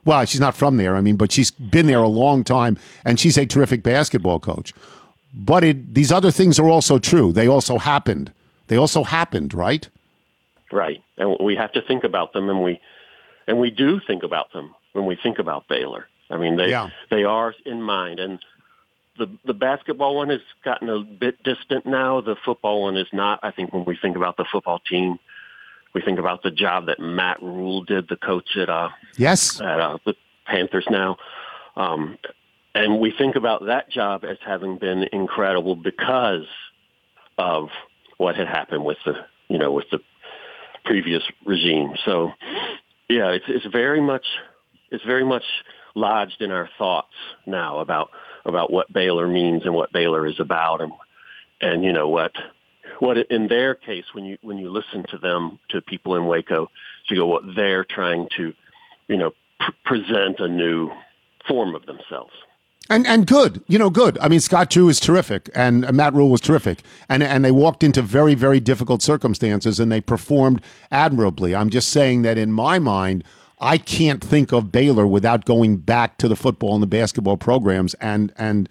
[0.05, 3.19] Well, she's not from there, I mean, but she's been there a long time and
[3.19, 4.73] she's a terrific basketball coach.
[5.33, 7.31] But it, these other things are also true.
[7.31, 8.31] They also happened.
[8.67, 9.87] They also happened, right?
[10.71, 11.01] Right.
[11.17, 12.79] And we have to think about them and we
[13.47, 16.07] and we do think about them when we think about Baylor.
[16.29, 16.89] I mean, they Yeah.
[17.09, 18.39] they are in mind and
[19.17, 22.21] the the basketball one has gotten a bit distant now.
[22.21, 23.39] The football one is not.
[23.43, 25.19] I think when we think about the football team,
[25.93, 29.61] we think about the job that Matt Rhule did, the coach at uh, Yes.
[29.61, 31.17] at uh, the Panthers now.
[31.75, 32.17] Um,
[32.75, 36.45] and we think about that job as having been incredible because
[37.37, 37.69] of
[38.17, 39.13] what had happened with the,
[39.47, 39.99] you know, with the
[40.85, 41.93] previous regime.
[42.03, 42.31] So,
[43.09, 44.25] yeah, it's, it's very much,
[44.91, 45.43] it's very much
[45.95, 47.13] lodged in our thoughts
[47.45, 48.09] now about,
[48.45, 50.91] about what Baylor means and what Baylor is about and,
[51.61, 52.31] and, you know, what,
[52.99, 56.69] what in their case, when you, when you listen to them, to people in Waco,
[57.09, 58.53] you go, what they're trying to,
[59.07, 60.89] you know, pr- present a new
[61.47, 62.31] form of themselves.
[62.89, 64.17] And and good, you know, good.
[64.19, 67.81] I mean, Scott Drew is terrific, and Matt Rhule was terrific, and and they walked
[67.81, 71.55] into very very difficult circumstances, and they performed admirably.
[71.55, 73.23] I'm just saying that in my mind,
[73.63, 77.93] I can't think of Baylor without going back to the football and the basketball programs,
[77.95, 78.67] and and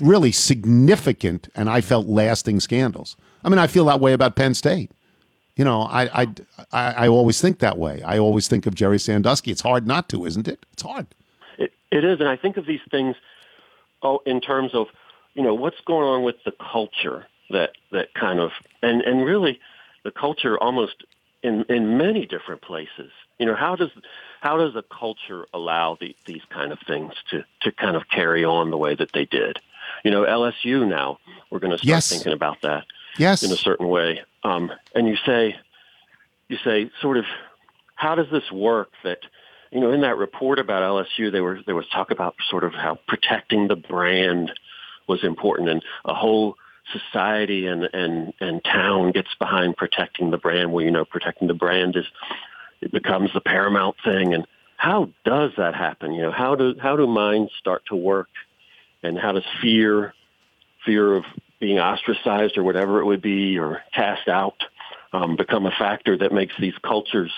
[0.00, 3.16] really significant, and I felt lasting scandals.
[3.42, 4.92] I mean, I feel that way about Penn State.
[5.56, 6.26] You know, I I
[6.72, 8.02] I, I always think that way.
[8.02, 9.50] I always think of Jerry Sandusky.
[9.50, 10.64] It's hard not to, isn't it?
[10.72, 11.08] It's hard.
[11.58, 13.16] It, it is, and I think of these things
[14.02, 14.86] oh, in terms of,
[15.34, 19.58] you know, what's going on with the culture that that kind of, and and really,
[20.04, 21.02] the culture almost
[21.42, 23.10] in in many different places.
[23.38, 23.90] You know, how does
[24.40, 28.44] how does a culture allow the, these kind of things to to kind of carry
[28.44, 29.58] on the way that they did?
[30.04, 31.18] You know, LSU now
[31.50, 32.08] we're going to start Yes.
[32.08, 32.84] thinking about that
[33.18, 33.42] Yes.
[33.42, 34.22] in a certain way.
[34.42, 35.56] Um, and you say,
[36.48, 37.24] you say, sort of,
[37.94, 38.90] how does this work?
[39.02, 39.18] That
[39.70, 42.72] you know, in that report about LSU, there were there was talk about sort of
[42.72, 44.52] how protecting the brand
[45.08, 46.54] was important, and a whole
[46.92, 50.72] society and and and town gets behind protecting the brand.
[50.72, 52.06] Where you know, protecting the brand is
[52.84, 54.34] it becomes the paramount thing.
[54.34, 56.12] And how does that happen?
[56.12, 58.28] You know, how do how do minds start to work,
[59.02, 60.14] and how does fear
[60.84, 61.24] fear of
[61.60, 64.62] being ostracized or whatever it would be or cast out
[65.14, 67.32] um, become a factor that makes these cultures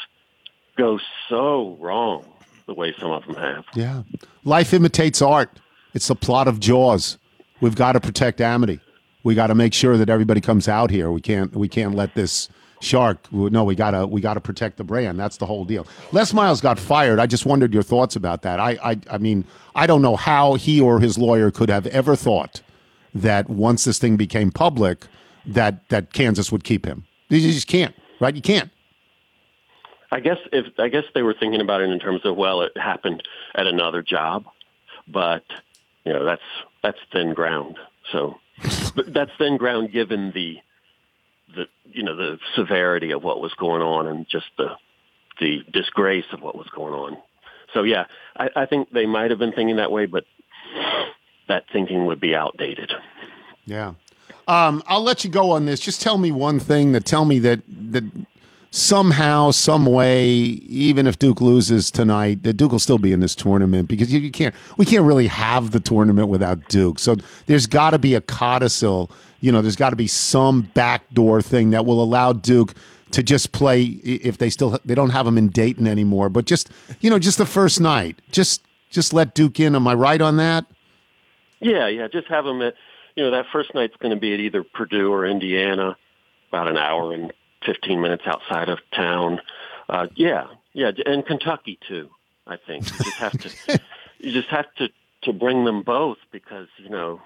[0.76, 2.24] go so wrong
[2.66, 3.64] the way some of them have.
[3.74, 4.02] Yeah.
[4.44, 5.60] Life imitates art.
[5.94, 7.18] It's the plot of Jaws.
[7.60, 8.80] We've got to protect Amity.
[9.22, 11.10] We got to make sure that everybody comes out here.
[11.10, 12.48] We can't we can't let this
[12.86, 15.18] shark no, we got to we got to protect the brand.
[15.18, 15.86] That's the whole deal.
[16.12, 17.18] Les Miles got fired.
[17.18, 18.60] I just wondered your thoughts about that.
[18.60, 19.44] I I I mean,
[19.74, 22.62] I don't know how he or his lawyer could have ever thought
[23.14, 25.06] that once this thing became public
[25.46, 27.04] that that Kansas would keep him.
[27.28, 28.34] You just can't, right?
[28.34, 28.70] You can't.
[30.12, 32.76] I guess if I guess they were thinking about it in terms of well, it
[32.76, 33.22] happened
[33.54, 34.44] at another job,
[35.08, 35.44] but
[36.04, 36.42] you know that's
[36.82, 37.78] that's thin ground.
[38.12, 38.38] So
[39.08, 40.58] that's thin ground given the
[41.56, 44.76] the you know the severity of what was going on and just the
[45.40, 47.16] the disgrace of what was going on.
[47.74, 50.24] So yeah, I, I think they might have been thinking that way, but
[51.48, 52.92] that thinking would be outdated.
[53.66, 53.94] Yeah.
[54.48, 55.80] Um, I'll let you go on this.
[55.80, 58.04] Just tell me one thing that tell me that that
[58.76, 63.34] somehow, some way, even if Duke loses tonight, that Duke will still be in this
[63.34, 64.54] tournament because you, you can't.
[64.76, 66.98] We can't really have the tournament without Duke.
[66.98, 69.10] So there's got to be a codicil.
[69.40, 72.74] You know, there's got to be some backdoor thing that will allow Duke
[73.12, 76.28] to just play if they still they don't have them in Dayton anymore.
[76.28, 79.74] But just you know, just the first night, just just let Duke in.
[79.74, 80.66] Am I right on that?
[81.60, 82.08] Yeah, yeah.
[82.08, 82.74] Just have them at,
[83.14, 85.96] you know, that first night's going to be at either Purdue or Indiana,
[86.50, 87.32] about an hour and
[87.66, 89.40] 15 minutes outside of town.
[89.88, 90.92] Uh, yeah, yeah.
[91.04, 92.08] And Kentucky, too,
[92.46, 92.84] I think.
[92.84, 93.80] You just have to,
[94.18, 94.88] you just have to,
[95.22, 97.20] to bring them both because, you know,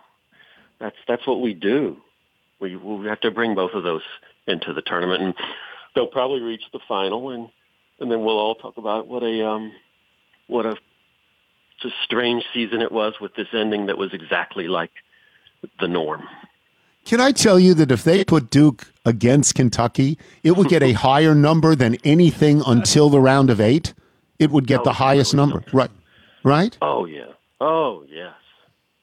[0.78, 1.96] that's, that's what we do.
[2.60, 4.02] We, we have to bring both of those
[4.46, 5.34] into the tournament and
[5.94, 7.48] they'll probably reach the final and,
[8.00, 9.72] and then we'll all talk about what a, um,
[10.46, 10.76] what a
[11.84, 14.90] a strange season it was with this ending that was exactly like
[15.80, 16.26] the norm.
[17.10, 20.92] Can I tell you that if they put Duke against Kentucky, it would get a
[21.08, 23.94] higher number than anything until the round of eight?
[24.38, 25.64] It would get the highest number.
[25.72, 25.90] Right.
[26.44, 26.78] Right?
[26.80, 27.32] Oh yeah.
[27.60, 28.34] Oh yes.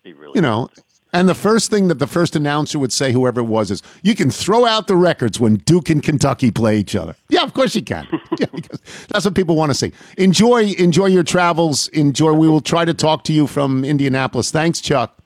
[0.05, 0.31] He really.
[0.35, 0.69] You know,
[1.11, 4.15] and the first thing that the first announcer would say, whoever it was, is you
[4.15, 7.13] can throw out the records when Duke and Kentucky play each other.
[7.27, 8.07] Yeah, of course you can.
[8.39, 9.91] yeah, because that's what people want to see.
[10.17, 11.89] Enjoy enjoy your travels.
[11.89, 12.31] Enjoy.
[12.31, 14.49] We will try to talk to you from Indianapolis.
[14.49, 15.17] Thanks, Chuck.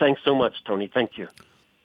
[0.00, 0.90] Thanks so much, Tony.
[0.92, 1.28] Thank you.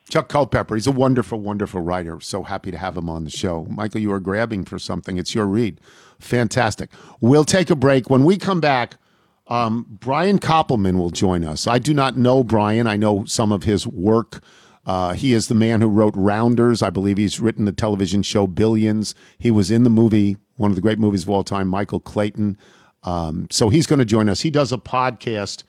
[0.10, 0.76] Chuck Culpepper.
[0.76, 2.20] He's a wonderful, wonderful writer.
[2.20, 3.66] So happy to have him on the show.
[3.70, 5.18] Michael, you are grabbing for something.
[5.18, 5.80] It's your read.
[6.20, 6.90] Fantastic.
[7.22, 8.10] We'll take a break.
[8.10, 8.98] When we come back,
[9.48, 11.68] um, Brian Koppelman will join us.
[11.68, 12.88] I do not know Brian.
[12.88, 14.44] I know some of his work.
[14.86, 16.82] Uh, he is the man who wrote Rounders.
[16.82, 19.16] I believe he's written the television show Billions.
[19.38, 22.58] He was in the movie, one of the great movies of all time, Michael Clayton.
[23.04, 24.42] Um, so he's going to join us.
[24.42, 25.64] He does a podcast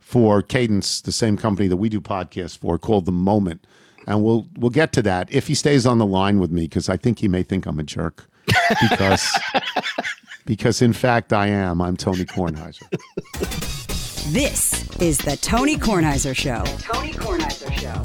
[0.00, 3.64] for Cadence, the same company that we do podcasts for, called The Moment,
[4.06, 6.88] and we'll we'll get to that if he stays on the line with me because
[6.88, 8.28] I think he may think I'm a jerk
[8.90, 9.30] because
[10.46, 11.80] because in fact I am.
[11.80, 12.88] I'm Tony Kornheiser.
[14.32, 16.64] This is the Tony Kornheiser Show.
[16.78, 18.02] Tony Kornheiser Show.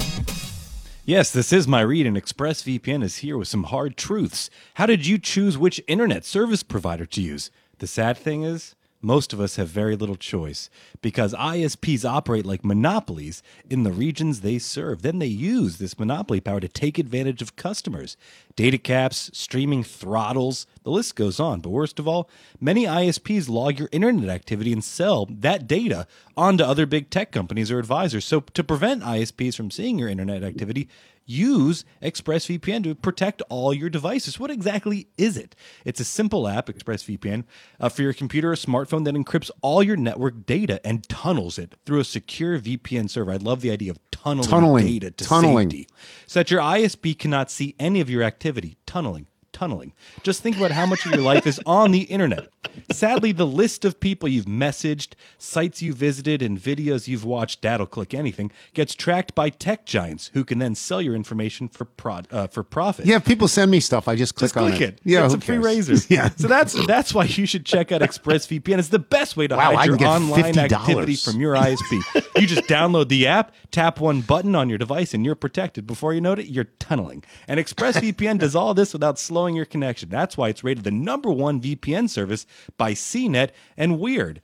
[1.04, 4.48] Yes, this is my read, and ExpressVPN is here with some hard truths.
[4.74, 7.50] How did you choose which internet service provider to use?
[7.78, 8.75] The sad thing is,
[9.06, 10.68] most of us have very little choice
[11.00, 13.40] because ISPs operate like monopolies
[13.70, 15.02] in the regions they serve.
[15.02, 18.16] Then they use this monopoly power to take advantage of customers.
[18.56, 21.60] Data caps, streaming throttles, the list goes on.
[21.60, 22.28] But worst of all,
[22.60, 27.70] many ISPs log your internet activity and sell that data onto other big tech companies
[27.70, 28.24] or advisors.
[28.24, 30.88] So to prevent ISPs from seeing your internet activity,
[31.26, 34.38] use ExpressVPN to protect all your devices.
[34.38, 35.54] What exactly is it?
[35.84, 37.44] It's a simple app, ExpressVPN,
[37.80, 41.74] uh, for your computer or smartphone that encrypts all your network data and tunnels it
[41.84, 43.32] through a secure VPN server.
[43.32, 44.86] I love the idea of tunneling, Tunneling.
[44.86, 45.70] data to Tunneling.
[45.70, 45.88] safety
[46.26, 48.76] so that your ISP cannot see any of your activity.
[48.86, 49.26] Tunneling.
[49.56, 49.94] Tunneling.
[50.22, 52.48] Just think about how much of your life is on the internet.
[52.92, 57.86] Sadly, the list of people you've messaged, sites you visited, and videos you've watched, that'll
[57.86, 62.28] click anything, gets tracked by tech giants who can then sell your information for prod,
[62.30, 63.06] uh, for profit.
[63.06, 65.00] Yeah, if people send me stuff, I just click Just on click it.
[65.04, 65.94] Yeah, it's a free razor.
[66.14, 66.28] Yeah.
[66.36, 68.78] So that's that's why you should check out ExpressVPN.
[68.78, 70.72] It's the best way to Wow, hide your online $50.
[70.72, 72.02] activity from your ISP.
[72.38, 75.86] you just download the app, tap one button on your device, and you're protected.
[75.86, 77.24] Before you know it, you're tunneling.
[77.48, 80.08] And ExpressVPN does all this without slowing your connection.
[80.08, 84.40] That's why it's rated the number one VPN service by CNET and Weird.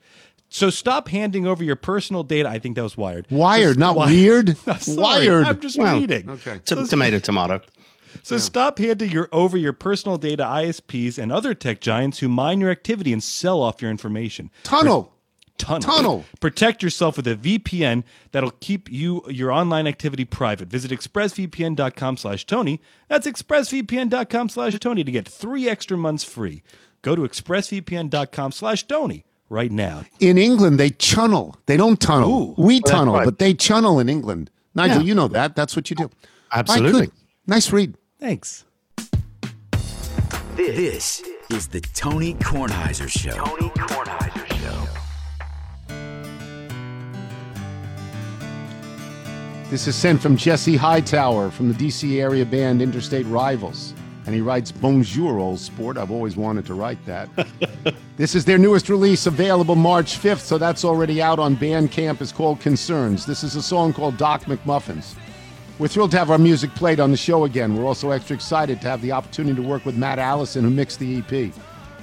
[0.49, 2.49] So stop handing over your personal data.
[2.49, 3.27] I think that was Wired.
[3.31, 4.11] Wired, Just- not Wired.
[4.13, 4.57] weird.
[4.81, 5.47] Sorry, Wired.
[5.47, 6.29] I'm just Well, reading.
[6.29, 6.61] Okay.
[6.65, 7.63] T- tomato, tomato.
[8.23, 12.61] So stop handing your over your personal data ISPs and other tech giants who mine
[12.61, 14.51] your activity and sell off your information.
[14.65, 15.15] Tunnel.
[15.59, 15.81] Tunnel.
[15.81, 16.25] Tunnel.
[16.41, 20.69] Protect yourself with a VPN that'll keep you your online activity private.
[20.69, 22.81] Visit expressvpn.com slash Tony.
[23.09, 26.63] That's expressvpn.com slash Tony to get three extra months free.
[27.03, 30.05] Go to expressvpn.com slash Tony right now.
[30.19, 31.57] In England, they chunnel.
[31.67, 32.31] They don't tunnel.
[32.31, 32.55] Ooh.
[32.57, 33.25] we tunnel, right.
[33.25, 34.51] but they chunnel in England.
[34.75, 35.03] Nigel, Yeah.
[35.03, 35.55] you know that.
[35.55, 36.11] That's what you do.
[36.53, 36.93] Absolutely.
[36.93, 37.19] All right, good.
[37.47, 37.95] Nice read.
[38.19, 38.65] Thanks.
[40.57, 43.33] This is the Tony Kornheiser Show.
[43.33, 44.92] Tony Kornheiser Show.
[49.73, 53.95] This is sent from Jesse Hightower from the DC area band Interstate Rivals.
[54.27, 55.97] And he writes, Bonjour, old sport.
[55.97, 57.31] I've always wanted to write that.
[58.19, 62.21] this is their newest release, available March 5th, so that's already out on Bandcamp.
[62.21, 63.25] It's called Concerns.
[63.25, 65.15] This is a song called Doc McMuffins.
[65.79, 67.75] We're thrilled to have our music played on the show again.
[67.75, 70.99] We're also extra excited to have the opportunity to work with Matt Allison, who mixed
[70.99, 71.51] the EP.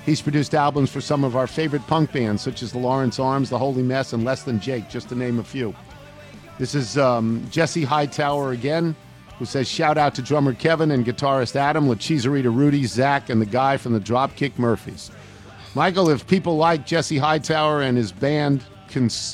[0.08, 3.52] He's produced albums for some of our favorite punk bands, such as the Lawrence Arms,
[3.52, 5.76] the Holy Mess, and Less Than Jake, just to name a few.
[6.60, 8.94] This is um, Jesse Hightower again,
[9.38, 13.46] who says shout out to drummer Kevin and guitarist Adam, Lachizarita Rudy, Zach, and the
[13.46, 15.10] guy from the Dropkick Murphys.
[15.74, 18.62] Michael, if people like Jesse Hightower and his band,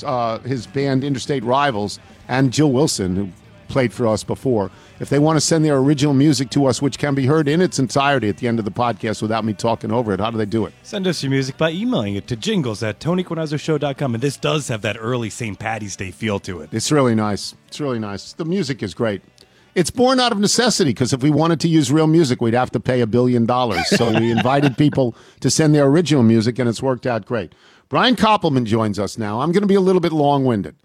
[0.04, 3.28] uh, his band Interstate Rivals, and Jill Wilson, who
[3.68, 6.98] played for us before, if they want to send their original music to us, which
[6.98, 9.92] can be heard in its entirety at the end of the podcast without me talking
[9.92, 10.72] over it, how do they do it?
[10.82, 14.14] Send us your music by emailing it to jingles at tonykornheisershow.com.
[14.14, 15.58] And this does have that early St.
[15.58, 16.70] Patty's Day feel to it.
[16.72, 17.54] It's really nice.
[17.68, 18.32] It's really nice.
[18.32, 19.22] The music is great.
[19.74, 22.70] It's born out of necessity because if we wanted to use real music, we'd have
[22.70, 23.86] to pay a billion dollars.
[23.88, 27.54] So we invited people to send their original music, and it's worked out great.
[27.90, 29.42] Brian Koppelman joins us now.
[29.42, 30.76] I'm going to be a little bit long winded.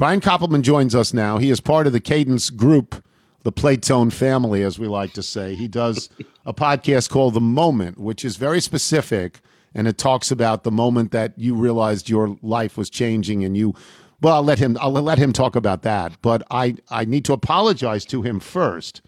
[0.00, 1.36] Brian Koppelman joins us now.
[1.36, 3.04] He is part of the Cadence group,
[3.42, 5.54] the Playtone family, as we like to say.
[5.54, 6.08] He does
[6.46, 9.40] a podcast called The Moment, which is very specific,
[9.74, 13.74] and it talks about the moment that you realized your life was changing and you
[14.22, 14.78] well, I'll let him.
[14.80, 16.16] I'll let him talk about that.
[16.22, 19.02] But I, I need to apologize to him first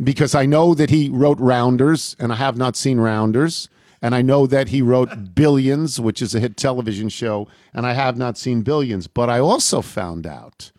[0.00, 3.68] because I know that he wrote Rounders, and I have not seen Rounders,
[4.02, 7.92] and I know that he wrote Billions, which is a hit television show, and I
[7.92, 9.06] have not seen Billions.
[9.06, 10.72] But I also found out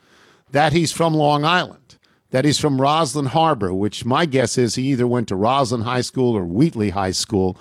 [0.52, 1.98] that he's from Long Island,
[2.32, 6.02] that he's from Roslyn Harbor, which my guess is he either went to Roslyn High
[6.02, 7.58] School or Wheatley High School.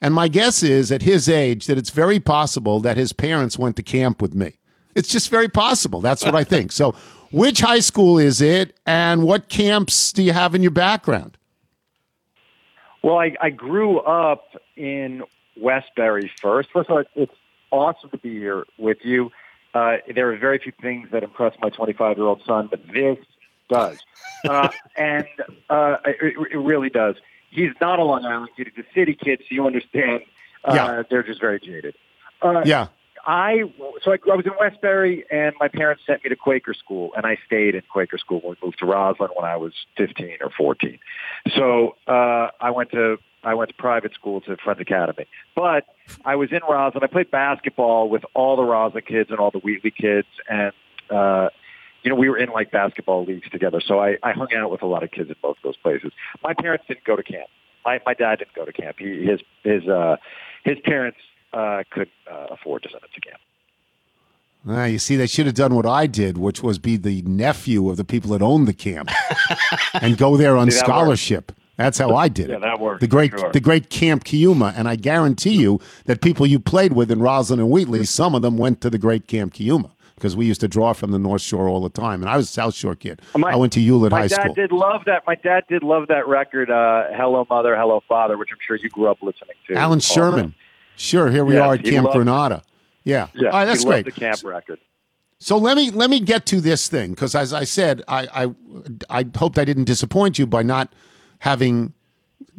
[0.00, 3.76] And my guess is at his age that it's very possible that his parents went
[3.76, 4.58] to camp with me.
[4.94, 6.00] It's just very possible.
[6.00, 6.72] That's what I think.
[6.72, 6.94] So
[7.34, 11.36] Which high school is it, and what camps do you have in your background?
[13.04, 14.46] Well, I, I grew up
[14.76, 15.24] in
[15.60, 16.70] Westbury first.
[16.72, 17.34] First of all, it's
[17.70, 19.30] awesome to be here with you.
[19.74, 23.18] Uh, there are very few things that impress my 25 year old son, but this
[23.68, 23.98] does.
[24.46, 25.26] Uh, and
[25.70, 27.14] uh, it, it really does.
[27.48, 28.70] He's not a Long Island kid.
[28.74, 30.20] He's a city kid, so you understand.
[30.62, 31.02] Uh, Yeah.
[31.08, 31.94] They're just very jaded.
[32.42, 32.88] Uh, Yeah.
[33.26, 33.62] I
[34.02, 37.24] so I, I was in Westbury, and my parents sent me to Quaker school, and
[37.24, 40.98] I stayed in Quaker school we moved to Roslyn when I was 15 or 14.
[41.56, 45.86] So uh, I went to I went to private school to Friends Academy, but
[46.24, 47.02] I was in Roslyn.
[47.02, 50.72] I played basketball with all the Roslyn kids and all the Wheatley kids, and
[51.10, 51.48] uh,
[52.02, 53.80] you know we were in like basketball leagues together.
[53.86, 56.12] So I, I hung out with a lot of kids in both those places.
[56.42, 57.48] My parents didn't go to camp.
[57.84, 58.96] My my dad didn't go to camp.
[58.98, 60.16] He, his his uh,
[60.64, 61.18] his parents
[61.54, 63.40] uh, could uh, afford to send it to camp.
[64.66, 67.90] Ah, you see, they should have done what I did, which was be the nephew
[67.90, 69.10] of the people that owned the camp
[70.00, 71.52] and go there on See, that scholarship.
[71.76, 72.60] That's how I did Yeah, it.
[72.62, 73.50] that worked, The great, sure.
[73.52, 77.58] the great Camp Kiuma, and I guarantee you that people you played with in Roslyn
[77.60, 80.68] and Wheatley, some of them went to the great Camp Kiuma because we used to
[80.68, 82.22] draw from the North Shore all the time.
[82.22, 83.20] And I was a South Shore kid.
[83.36, 84.44] My- I went to Hewlett High School.
[84.44, 85.24] My dad did love that.
[85.26, 88.88] My dad did love that record, uh, "Hello Mother, Hello Father," which I'm sure you
[88.88, 89.74] grew up listening to.
[89.74, 89.98] Allan.
[90.00, 90.54] Sherman.
[90.96, 92.62] Sure, here we Yes, are at Camp loved- Granada.
[93.04, 93.28] Yeah.
[93.34, 94.04] Yeah, all right, that's great.
[94.06, 94.78] The camp record.
[95.38, 98.46] So let me let me get to this thing because, as I said, I,
[99.10, 100.92] I I hoped I didn't disappoint you by not
[101.40, 101.92] having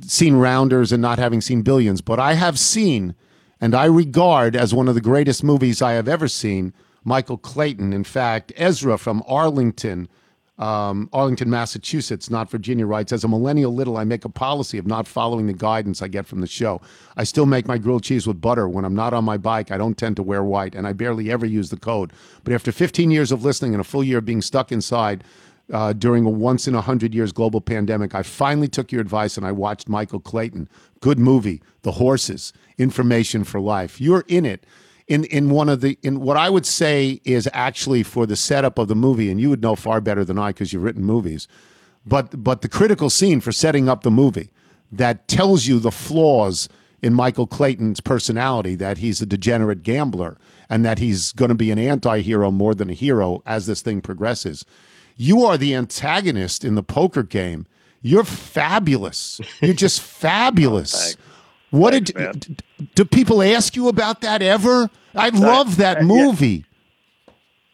[0.01, 3.15] seen Rounders and not having seen Billions, but I have seen,
[3.59, 6.73] and I regard as one of the greatest movies I have ever seen,
[7.03, 7.91] Michael Clayton.
[7.93, 10.07] In fact, Ezra from Arlington,
[10.57, 14.87] um, Arlington, Massachusetts, not Virginia, writes As a millennial little, I make a policy of
[14.87, 16.79] not following the guidance I get from the show.
[17.17, 18.69] I still make my grilled cheese with butter.
[18.69, 21.29] When I'm not on my bike, I don't tend to wear white, and I barely
[21.29, 22.13] ever use the code.
[22.43, 25.23] But after 15 years of listening and a full year of being stuck inside,
[25.73, 29.35] uh, during a once in a hundred years global pandemic, I finally took your advice
[29.35, 30.69] and I watched Michael Clayton.
[31.01, 33.99] Good movie, The Horses, Information for Life.
[33.99, 34.63] You're in it
[35.07, 38.77] in in one of the in what I would say is actually for the setup
[38.77, 41.47] of the movie, and you would know far better than I because you've written movies.
[42.05, 44.51] But but the critical scene for setting up the movie
[44.91, 46.69] that tells you the flaws
[47.01, 50.37] in Michael Clayton's personality that he's a degenerate gambler
[50.69, 54.01] and that he's going to be an anti-hero more than a hero as this thing
[54.01, 54.65] progresses.
[55.15, 57.67] You are the antagonist in the poker game.
[58.01, 59.39] You're fabulous.
[59.61, 61.15] You're just oh, fabulous.
[61.75, 62.57] What Thanks, did man.
[62.95, 64.89] do people ask you about that ever?
[65.13, 66.05] I love that uh, yeah.
[66.05, 66.65] movie.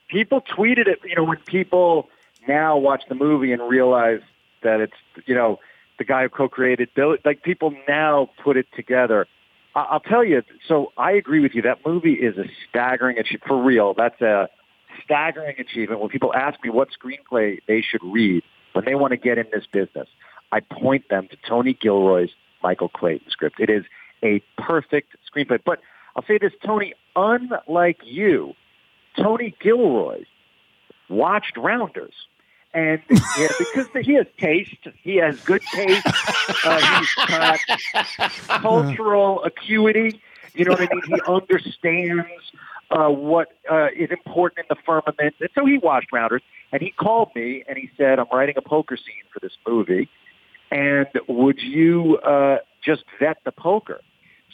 [0.09, 0.99] people tweeted it.
[1.05, 2.09] You know, when people
[2.47, 4.21] now watch the movie and realize
[4.63, 4.93] that it's
[5.25, 5.59] you know
[5.99, 9.27] the guy who co-created Bill, like people now put it together.
[9.75, 10.41] I- I'll tell you.
[10.67, 11.61] So I agree with you.
[11.61, 13.93] That movie is a staggering achievement for real.
[13.93, 14.49] That's a
[15.03, 16.01] staggering achievement.
[16.01, 18.43] When people ask me what screenplay they should read
[18.73, 20.07] when they want to get in this business,
[20.51, 22.31] I point them to Tony Gilroy's
[22.63, 23.59] Michael Clayton script.
[23.59, 23.85] It is
[24.23, 25.59] a perfect screenplay.
[25.63, 25.79] But
[26.15, 28.53] I'll say this, Tony, unlike you,
[29.17, 30.23] Tony Gilroy
[31.09, 32.13] watched Rounders.
[32.73, 33.01] And
[33.37, 36.07] yeah, because he has taste, he has good taste,
[36.65, 37.59] uh, he's got
[38.61, 40.21] cultural acuity.
[40.53, 41.03] You know what I mean?
[41.05, 42.29] He understands
[42.91, 45.35] uh, what uh, is important in the firmament.
[45.39, 46.41] And so he watched Rounders,
[46.71, 50.09] and he called me and he said, "I'm writing a poker scene for this movie,
[50.71, 54.01] and would you uh, just vet the poker?"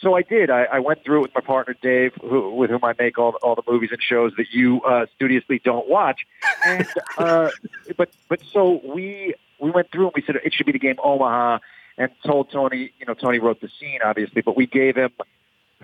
[0.00, 0.50] So I did.
[0.50, 3.36] I, I went through it with my partner Dave, who, with whom I make all
[3.42, 6.20] all the movies and shows that you uh, studiously don't watch.
[6.64, 7.50] And uh,
[7.96, 10.96] but but so we we went through and we said it should be the game
[11.02, 11.58] Omaha,
[11.96, 12.92] and told Tony.
[12.98, 15.10] You know, Tony wrote the scene obviously, but we gave him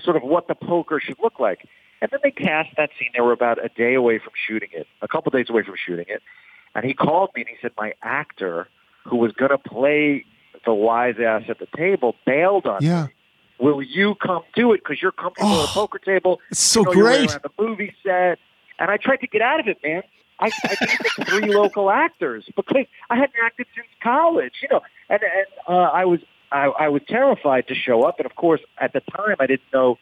[0.02, 1.66] sort of what the poker should look like.
[2.00, 3.10] And then they cast that scene.
[3.14, 6.06] They were about a day away from shooting it, a couple days away from shooting
[6.08, 6.22] it.
[6.74, 8.68] And he called me and he said, my actor
[9.04, 10.24] who was going to play
[10.64, 13.06] the wise ass at the table bailed on Yeah.
[13.06, 13.08] me.
[13.60, 14.80] Will you come do it?
[14.82, 16.40] Because you're comfortable at a poker table.
[16.50, 17.30] It's so you know great.
[17.42, 18.38] the movie set.
[18.78, 20.02] And I tried to get out of it, man.
[20.40, 24.80] I, I it three local actors because I hadn't acted since college, you know.
[25.08, 26.18] And and uh, I was
[26.50, 28.18] I, I was terrified to show up.
[28.18, 29.98] And of course, at the time, I didn't know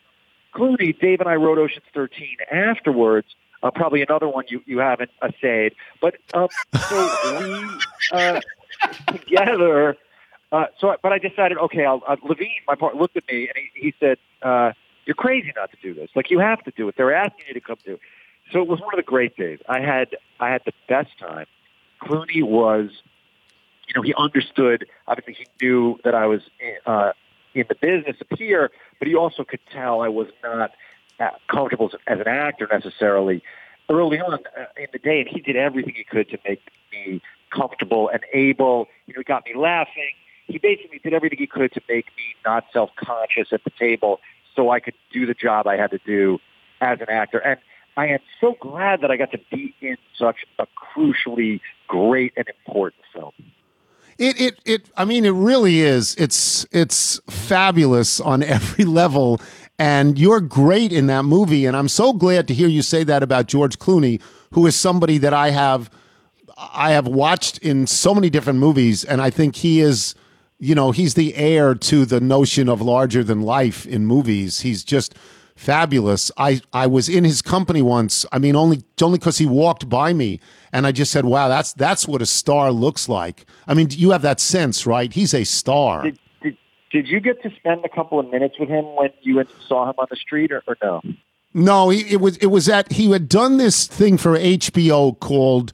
[0.55, 0.99] Clooney.
[0.99, 3.29] Dave and I wrote Ocean's 13 afterwards.
[3.63, 5.75] Uh, probably another one you, you haven't essayed.
[6.01, 6.49] But um,
[6.89, 7.69] so we
[8.13, 8.41] uh,
[9.07, 9.97] together.
[10.51, 13.57] Uh, so, but I decided, okay, I'll, uh, Levine, my partner, looked at me and
[13.57, 14.73] he, he said, uh,
[15.07, 16.11] "You're crazy not to do this.
[16.15, 16.95] Like you have to do it.
[16.97, 18.01] They're asking you to come do." it.
[18.53, 19.61] So it was one of the great days.
[19.69, 20.09] I had
[20.41, 21.47] I had the best time.
[22.03, 22.91] Clooney was,
[23.89, 24.87] you know, he understood.
[25.07, 26.43] Obviously, he knew that I was
[26.85, 27.13] uh,
[27.55, 30.73] in the business here, but he also could tell I was not
[31.19, 33.43] uh, comfortable as, as an actor necessarily
[33.89, 36.61] early on uh, in the day, and he did everything he could to make
[36.93, 37.21] me
[37.55, 38.87] comfortable and able.
[39.07, 40.13] You know, he got me laughing.
[40.47, 44.21] He basically did everything he could to make me not self-conscious at the table,
[44.55, 46.39] so I could do the job I had to do
[46.81, 47.39] as an actor.
[47.39, 47.59] And
[47.97, 52.47] I am so glad that I got to be in such a crucially great and
[52.49, 53.33] important film.
[54.19, 56.15] It, it, it, I mean, it really is.
[56.17, 59.41] It's, it's fabulous on every level.
[59.79, 61.67] And you're great in that movie.
[61.67, 64.21] And I'm so glad to hear you say that about George Clooney,
[64.53, 65.91] who is somebody that I have,
[66.73, 69.05] I have watched in so many different movies.
[69.05, 70.15] And I think he is,
[70.59, 74.61] you know, he's the heir to the notion of larger than life in movies.
[74.61, 75.15] He's just,
[75.63, 76.31] fabulous.
[76.37, 78.27] I, I was in his company once.
[78.33, 80.41] I mean, only only because he walked by me,
[80.73, 84.11] and I just said, "Wow, that's that's what a star looks like." I mean, you
[84.11, 85.13] have that sense, right?
[85.13, 86.03] He's a star.
[86.03, 86.57] Did, did,
[86.91, 89.89] did you get to spend a couple of minutes with him when you went saw
[89.89, 91.01] him on the street, or, or no?
[91.55, 95.73] No, he, it was it was that he had done this thing for HBO called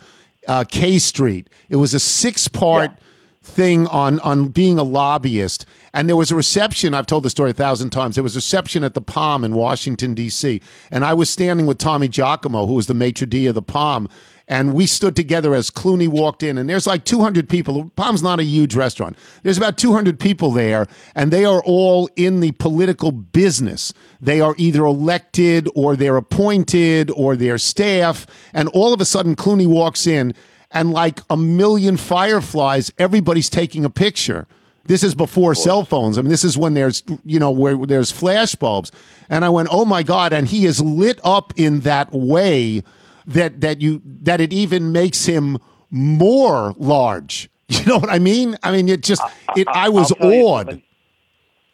[0.48, 1.48] uh, K Street.
[1.68, 2.90] It was a six part.
[2.90, 3.04] Yeah
[3.48, 5.64] thing on on being a lobbyist.
[5.94, 6.94] And there was a reception.
[6.94, 8.14] I've told the story a thousand times.
[8.14, 10.60] There was a reception at the Palm in Washington D.C.
[10.90, 14.08] And I was standing with Tommy Jacomo, who was the maitre d of the Palm.
[14.50, 17.90] And we stood together as Clooney walked in, and there's like 200 people.
[17.96, 19.18] Palm's not a huge restaurant.
[19.42, 23.92] There's about 200 people there, and they are all in the political business.
[24.22, 28.26] They are either elected or they're appointed or they're staff.
[28.54, 30.32] And all of a sudden, Clooney walks in,
[30.70, 34.46] and like a million fireflies, everybody's taking a picture.
[34.84, 36.16] This is before cell phones.
[36.16, 38.90] I mean, this is when there's, you know, where there's flash bulbs.
[39.28, 40.32] And I went, oh my God.
[40.32, 42.82] And he is lit up in that way
[43.28, 45.58] that, that you, that it even makes him
[45.90, 47.50] more large.
[47.70, 48.56] You know what I mean?
[48.62, 49.22] I mean, it just,
[49.54, 50.80] it, I was awed.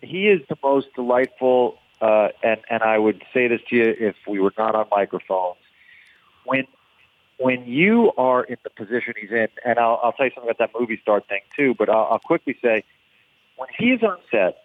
[0.00, 4.16] He is the most delightful, uh, and, and I would say this to you if
[4.26, 5.56] we were not on microphones.
[6.44, 6.66] When
[7.38, 10.58] when you are in the position he's in, and I'll, I'll tell you something about
[10.58, 12.84] that movie star thing too, but I'll, I'll quickly say,
[13.56, 14.64] when he's on set,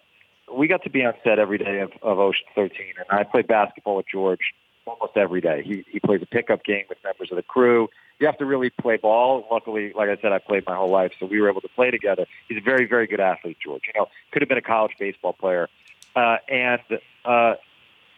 [0.52, 3.42] we got to be on set every day of, of Ocean 13, and I play
[3.42, 4.54] basketball with George
[4.90, 5.62] almost every day.
[5.64, 7.88] He, he plays a pickup game with members of the crew.
[8.18, 9.46] You have to really play ball.
[9.50, 11.90] Luckily, like I said, I played my whole life, so we were able to play
[11.90, 12.26] together.
[12.48, 13.82] He's a very, very good athlete, George.
[13.86, 15.68] You know, could have been a college baseball player.
[16.14, 16.80] Uh, and
[17.24, 17.54] uh,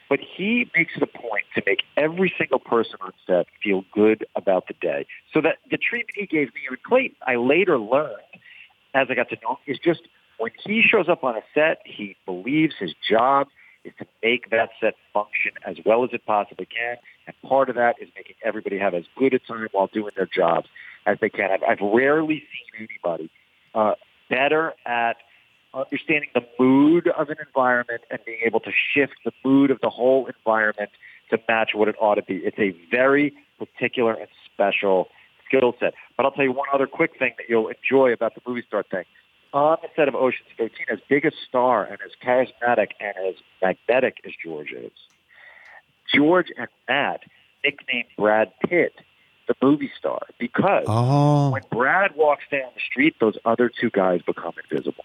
[0.08, 4.26] but he makes it a point to make every single person on set feel good
[4.34, 5.06] about the day.
[5.32, 8.18] So that the treatment he gave me and Clayton, I later learned
[8.94, 10.02] as I got to know him, is just
[10.38, 13.48] when he shows up on a set, he believes his job
[13.84, 16.96] is to make that set function as well as it possibly can.
[17.26, 20.26] And part of that is making everybody have as good a time while doing their
[20.26, 20.68] jobs
[21.06, 21.50] as they can.
[21.50, 23.30] I've, I've rarely seen anybody
[23.74, 23.94] uh,
[24.28, 25.16] better at–
[25.74, 29.90] understanding the mood of an environment and being able to shift the mood of the
[29.90, 30.90] whole environment
[31.30, 32.36] to match what it ought to be.
[32.36, 35.08] It's a very particular and special
[35.46, 35.94] skill set.
[36.16, 38.82] But I'll tell you one other quick thing that you'll enjoy about the movie star
[38.82, 39.04] thing.
[39.52, 43.34] On the set of Ocean's 13, as big a star and as charismatic and as
[43.60, 44.92] magnetic as George is,
[46.14, 47.22] George and Matt
[47.64, 48.94] nicknamed Brad Pitt
[49.48, 51.50] the movie star because oh.
[51.50, 55.04] when Brad walks down the street, those other two guys become invisible.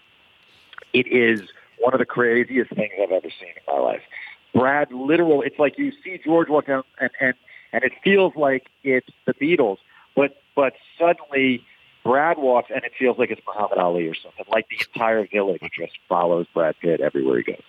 [0.92, 1.42] It is
[1.78, 4.02] one of the craziest things I've ever seen in my life.
[4.54, 5.42] Brad, literal.
[5.42, 7.34] It's like you see George walk down, and and
[7.72, 9.78] and it feels like it's the Beatles,
[10.16, 11.64] but but suddenly
[12.04, 14.44] Brad walks, and it feels like it's Muhammad Ali or something.
[14.50, 17.62] Like the entire village just follows Brad Pitt everywhere he goes.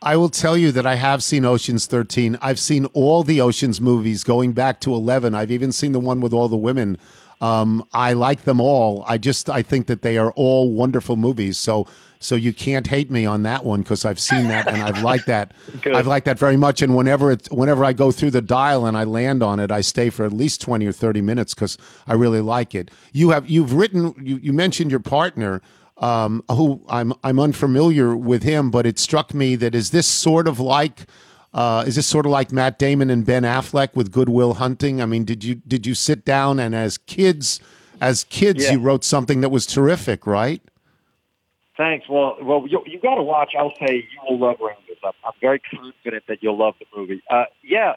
[0.00, 2.38] I will tell you that I have seen Ocean's 13.
[2.40, 5.34] I've seen all the Ocean's movies going back to 11.
[5.34, 6.98] I've even seen the one with all the women.
[7.40, 9.04] Um, I like them all.
[9.06, 11.58] I just I think that they are all wonderful movies.
[11.58, 11.86] So
[12.20, 15.26] so you can't hate me on that one because I've seen that and I've liked
[15.26, 15.52] that.
[15.86, 16.82] I've liked that very much.
[16.82, 19.82] And whenever it, whenever I go through the dial and I land on it, I
[19.82, 22.90] stay for at least twenty or thirty minutes because I really like it.
[23.12, 25.62] You have you've written you, you mentioned your partner.
[26.00, 30.46] Um, who I'm I'm unfamiliar with him, but it struck me that is this sort
[30.46, 31.08] of like
[31.54, 35.00] uh, is this sort of like Matt Damon and Ben Affleck with Goodwill Hunting?
[35.00, 37.60] I mean, did you did you sit down and as kids
[38.00, 38.72] as kids yeah.
[38.72, 40.62] you wrote something that was terrific, right?
[41.76, 42.08] Thanks.
[42.08, 43.52] Well, well, you, you got to watch.
[43.56, 44.98] I'll say you will love Rounders.
[45.04, 47.22] I'm, I'm very confident that you'll love the movie.
[47.30, 47.94] Uh, yeah.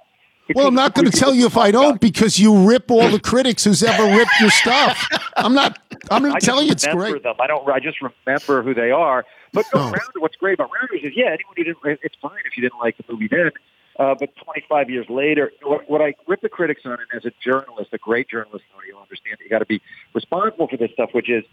[0.53, 3.19] Well, I'm not going to tell you if I don't because you rip all the
[3.19, 5.07] critics who's ever ripped your stuff.
[5.35, 5.79] I'm not.
[6.09, 7.23] I'm going to tell you it's great.
[7.23, 7.35] Them.
[7.39, 7.67] I don't.
[7.69, 9.25] I just remember who they are.
[9.53, 9.83] But no, oh.
[9.85, 10.19] Rounder.
[10.19, 11.99] What's great about Rounders is, yeah, anyone who didn't.
[12.03, 13.51] It's fine if you didn't like the movie then.
[13.99, 17.31] Uh, but 25 years later, what, what I rip the critics on, and as a
[17.43, 19.81] journalist, a great journalist, you'll understand that you got to be
[20.13, 21.09] responsible for this stuff.
[21.13, 21.43] Which is,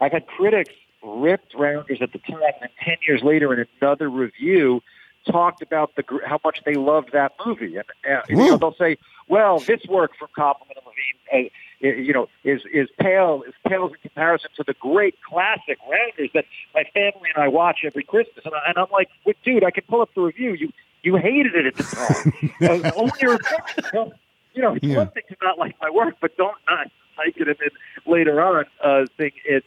[0.00, 4.82] I've had critics ripped Rounders at the time, and 10 years later in another review
[5.30, 7.76] talked about the how much they loved that movie.
[7.76, 8.98] And uh, you know, they'll say,
[9.28, 11.48] well, this work from Koppelman and Levine, uh,
[11.80, 16.44] you know, is is pale is pales in comparison to the great classic Rounders that
[16.74, 18.44] my family and I watch every Christmas.
[18.44, 20.52] And, I, and I'm like, well, dude, I can pull up the review.
[20.54, 20.72] You
[21.02, 22.32] you hated it at the time.
[22.86, 24.12] uh, only your opinion.
[24.54, 24.96] You know, it's Yeah.
[24.96, 27.70] one thing to not like my work, but don't not like it and then
[28.06, 29.66] later on uh, think it's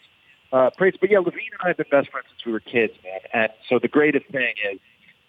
[0.52, 0.96] uh, praise.
[1.00, 3.20] But yeah, Levine and I have been best friends since we were kids, man.
[3.34, 4.80] And so the greatest thing is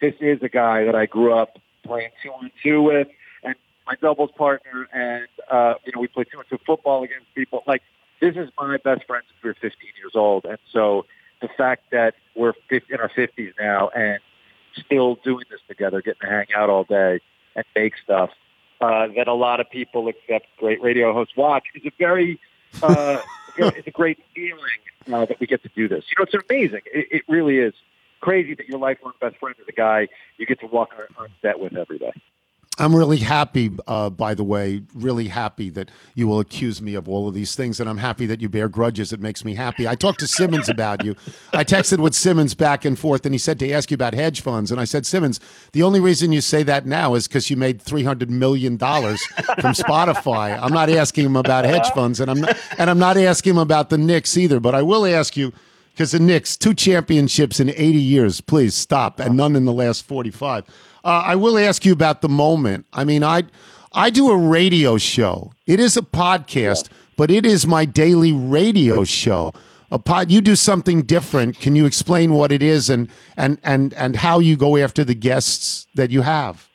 [0.00, 3.08] this is a guy that I grew up playing two on two with,
[3.90, 7.62] my doubles partner, and uh, you know we play two on two football against people.
[7.66, 7.82] Like
[8.20, 11.06] this is my best friend since we were 15 years old, and so
[11.42, 14.20] the fact that we're 50, in our 50s now and
[14.76, 17.18] still doing this together, getting to hang out all day
[17.56, 18.30] and make stuff
[18.80, 22.38] uh, that a lot of people except great radio hosts watch is a very
[22.82, 23.18] uh,
[23.56, 24.80] it's a great feeling
[25.12, 26.04] uh, that we get to do this.
[26.10, 26.82] You know, it's amazing.
[26.92, 27.74] It, it really is
[28.20, 31.58] crazy that your lifelong best friend is a guy you get to walk on set
[31.58, 32.12] with every day.
[32.78, 37.08] I'm really happy, uh, by the way, really happy that you will accuse me of
[37.10, 39.12] all of these things, and I'm happy that you bear grudges.
[39.12, 39.86] It makes me happy.
[39.86, 41.14] I talked to Simmons about you.
[41.52, 44.40] I texted with Simmons back and forth, and he said to ask you about hedge
[44.40, 44.70] funds.
[44.70, 45.40] And I said, Simmons,
[45.72, 50.58] the only reason you say that now is because you made $300 million from Spotify.
[50.58, 53.58] I'm not asking him about hedge funds, and I'm not, and I'm not asking him
[53.58, 54.58] about the Knicks either.
[54.58, 55.52] But I will ask you
[55.92, 58.40] because the Knicks, two championships in 80 years.
[58.40, 60.64] Please stop, and none in the last 45.
[61.04, 62.86] Uh, I will ask you about the moment.
[62.92, 63.44] I mean, I
[63.92, 65.52] I do a radio show.
[65.66, 69.52] It is a podcast, but it is my daily radio show.
[69.90, 70.30] A pod.
[70.30, 71.58] You do something different.
[71.58, 75.14] Can you explain what it is and and and and how you go after the
[75.14, 76.68] guests that you have?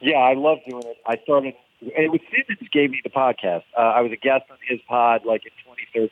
[0.00, 0.96] Yeah, I love doing it.
[1.06, 1.54] I started.
[1.80, 3.64] It was Simmons gave me the podcast.
[3.76, 6.10] Uh, I was a guest on his pod like in 2013,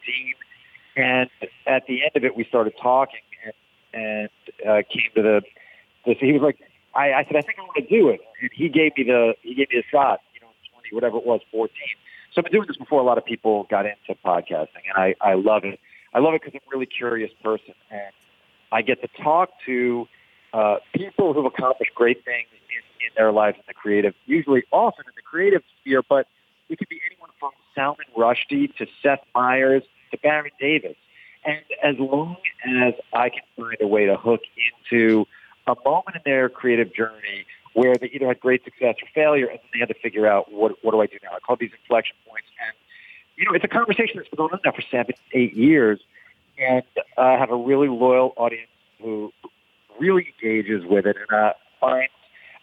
[0.96, 1.30] and
[1.66, 5.42] at the end of it, we started talking and, and uh, came to the.
[6.04, 6.58] This, he was like,
[6.98, 9.34] I, I said, I think I want to do it, and he gave me the
[9.42, 10.20] he gave me the shot.
[10.34, 11.70] You know, 20 whatever it was, 14.
[12.34, 15.14] So I've been doing this before a lot of people got into podcasting, and I
[15.20, 15.78] I love it.
[16.12, 18.12] I love it because I'm a really curious person, and
[18.72, 20.08] I get to talk to
[20.52, 25.04] uh, people who've accomplished great things in, in their lives in the creative, usually often
[25.06, 26.26] in the creative sphere, but
[26.68, 30.96] it could be anyone from Salman Rushdie to Seth Meyers to Baron Davis.
[31.44, 32.36] And as long
[32.66, 34.40] as I can find a way to hook
[34.90, 35.26] into
[35.68, 39.58] a moment in their creative journey where they either had great success or failure, and
[39.58, 41.30] then they had to figure out what what do I do now?
[41.36, 42.74] I call these inflection points, and
[43.36, 46.00] you know, it's a conversation that's been going on now for seven, eight years,
[46.58, 46.82] and
[47.16, 49.32] I have a really loyal audience who
[50.00, 52.12] really engages with it, and uh, finds,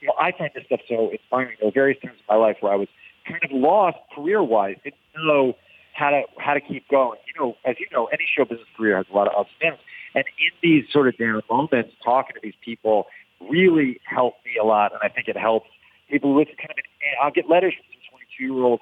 [0.01, 1.55] you know, I find this stuff so inspiring.
[1.59, 2.89] There were various times in my life where I was
[3.25, 5.55] kind of lost career-wise, didn't know
[5.95, 7.19] how to how to keep going.
[7.25, 9.71] You know, as you know, any show business career has a lot of ups and
[9.71, 9.81] downs,
[10.13, 13.07] and in these sort of down moments, talking to these people
[13.39, 15.69] really helped me a lot, and I think it helps
[16.09, 16.77] people with kind of.
[16.77, 16.85] An,
[17.23, 18.81] I'll get letters from some 22 year old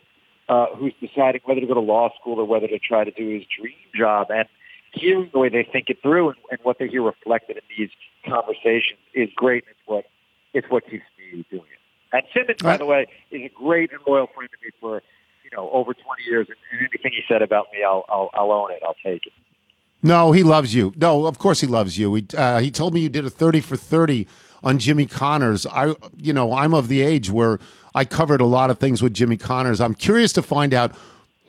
[0.50, 3.30] uh, who's deciding whether to go to law school or whether to try to do
[3.30, 4.48] his dream job, and
[4.92, 7.90] hearing the way they think it through and, and what they hear reflected in these
[8.28, 9.66] conversations is great.
[9.70, 10.06] It's what
[10.54, 11.80] it's what keeps me doing it.
[12.12, 15.02] And Simmons, by the way, is a great and loyal friend to me for
[15.54, 18.72] you know over 20 years, and, anything he said about me, I'll, I'll I'll own
[18.72, 18.82] it.
[18.84, 19.34] I'll take it.
[20.02, 20.94] No, he loves you.
[20.98, 22.16] No, of course he loves you.
[22.16, 24.28] He uh, he told me you did a thirty for thirty
[24.64, 25.66] on Jimmy Connors.
[25.68, 27.60] I you know I'm of the age where
[27.94, 29.80] I covered a lot of things with Jimmy Connors.
[29.80, 30.94] I'm curious to find out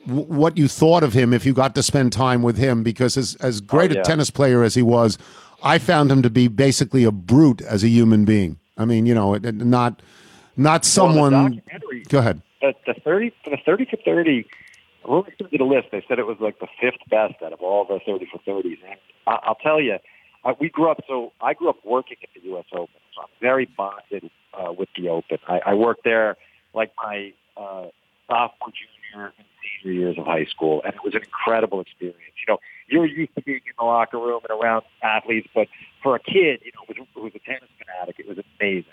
[0.05, 3.17] w- what you thought of him if you got to spend time with him because
[3.17, 4.01] as as great yeah.
[4.01, 5.17] a tennis player as he was,
[5.63, 8.59] I found him to be basically a brute as a human being.
[8.77, 10.01] I mean, you know, not
[10.55, 11.31] not someone.
[11.31, 12.41] documentary- Go ahead.
[12.85, 14.45] The, the 30 for the 30 for 30
[15.07, 15.89] Rolling Stone did a list.
[15.91, 18.77] They said it was like the fifth best out of all the 30 for 30s.
[18.87, 19.97] And I, I'll tell you,
[20.43, 20.99] I, we grew up.
[21.07, 22.65] So I grew up working at the U.S.
[22.73, 25.37] Open, so I'm very bonded uh, with the Open.
[25.47, 26.37] I, I worked there
[26.73, 27.87] like my uh,
[28.27, 28.71] sophomore,
[29.13, 29.45] junior, and
[29.81, 32.19] senior years of high school, and it was an incredible experience.
[32.47, 35.67] You know, you're used to being in the locker room and around athletes, but
[36.03, 38.91] for a kid, you know, who was, who was a tennis fanatic, it was amazing.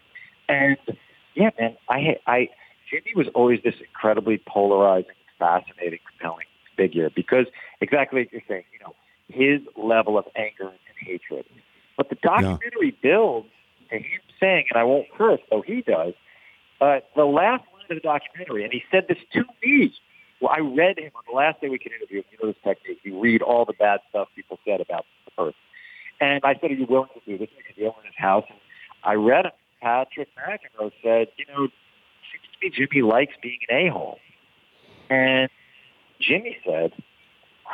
[0.49, 0.77] And
[1.35, 2.49] yeah, man, I I
[2.93, 7.47] Jimmy was always this incredibly polarizing, fascinating, compelling figure because
[7.81, 8.95] exactly like you're saying, you know,
[9.29, 11.47] his level of anger and hatred.
[11.97, 13.49] But the documentary builds
[13.91, 16.13] to him saying, and I won't curse, though he does,
[16.79, 19.95] but the last line of the documentary, and he said this to me.
[20.41, 22.25] Well, I read him on the last day we could interview him.
[22.33, 22.99] You know this technique.
[23.05, 25.55] You read all the bad stuff people said about the person.
[26.21, 27.49] And I said, are you willing to do this?
[27.57, 28.45] Because you own his house.
[28.49, 28.59] And
[29.05, 29.53] I read him.
[29.81, 31.69] Patrick McEnroe said, you know,
[32.71, 34.19] Jimmy likes being an a-hole.
[35.11, 35.49] And
[36.21, 36.93] Jimmy said,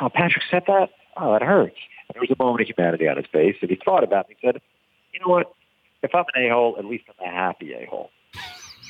[0.01, 0.89] oh, Patrick said that?
[1.17, 1.77] Oh, that hurts.
[2.07, 4.37] And there was a moment of humanity on his face, and he thought about it.
[4.39, 4.61] He said,
[5.13, 5.51] you know what?
[6.01, 8.09] If I'm an a-hole, at least I'm a happy a-hole.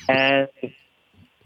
[0.08, 0.48] And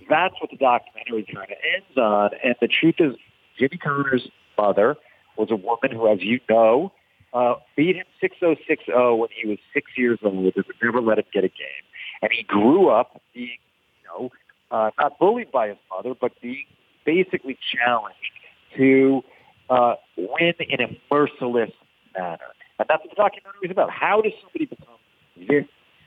[0.09, 2.31] that's what the documentary kind of ends on.
[2.43, 3.15] And the truth is,
[3.59, 4.29] Jimmy Connor's
[4.59, 4.97] mother
[5.37, 6.93] was a woman who, as you know,
[7.33, 11.25] uh, beat him 6-0-6-0 when he was six years old and would never let him
[11.33, 11.85] get a game.
[12.23, 13.59] And he grew up being,
[14.01, 14.31] you know,
[14.71, 16.65] uh, not bullied by his mother, but being
[17.05, 18.19] basically challenged
[18.77, 19.23] to
[19.71, 21.71] uh, win in a merciless
[22.17, 22.39] manner.
[22.79, 23.91] And that's what the documentary is about.
[23.91, 24.97] How does somebody become
[25.37, 25.65] this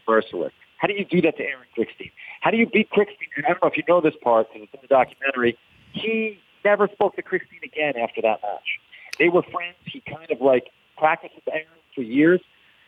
[0.08, 0.51] merciless?
[0.78, 2.12] How do you do that to Aaron Krickstein?
[2.41, 3.30] How do you beat Krickstein?
[3.36, 5.58] And I don't know if you know this part because it's in the documentary.
[5.93, 8.80] He never spoke to Krickstein again after that match.
[9.18, 9.78] They were friends.
[9.86, 12.41] He kind of like practiced with Aaron for years,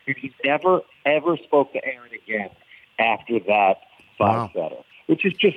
[0.06, 2.50] and he never ever spoke to Aaron again
[2.98, 3.76] after that
[4.18, 4.50] five Wow.
[4.54, 5.56] setter, which is just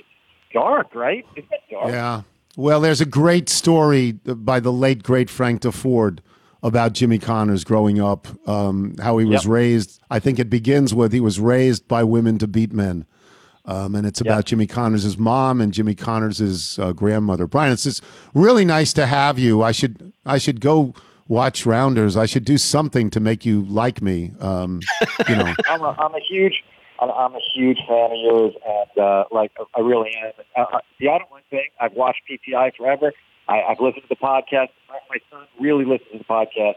[0.51, 1.25] dark, right?
[1.71, 1.89] Dark?
[1.89, 2.21] Yeah.
[2.57, 6.19] Well, there's a great story by the late great Frank Deford
[6.61, 9.51] about Jimmy Connors growing up, um, how he was Yep.
[9.51, 9.99] raised.
[10.09, 13.05] I think it begins with he was raised by women to beat men.
[13.65, 17.47] Um, and it's about Jimmy Connors' mom and Jimmy Connors' uh, grandmother.
[17.47, 19.61] Brian, it's just really nice to have you.
[19.63, 20.93] I should I should go
[21.29, 22.17] watch Rounders.
[22.17, 24.33] I should do something to make you like me.
[24.41, 24.81] Um,
[25.29, 25.53] you know.
[25.69, 26.61] I'm a, I'm a huge,
[27.03, 30.31] I'm I'm a huge fan of yours, and uh, like I really am.
[30.55, 33.11] Uh, uh, the other one thing, I've watched PTI forever.
[33.47, 34.69] I, I've listened to the podcast.
[34.87, 36.75] My, my son really listens to the podcast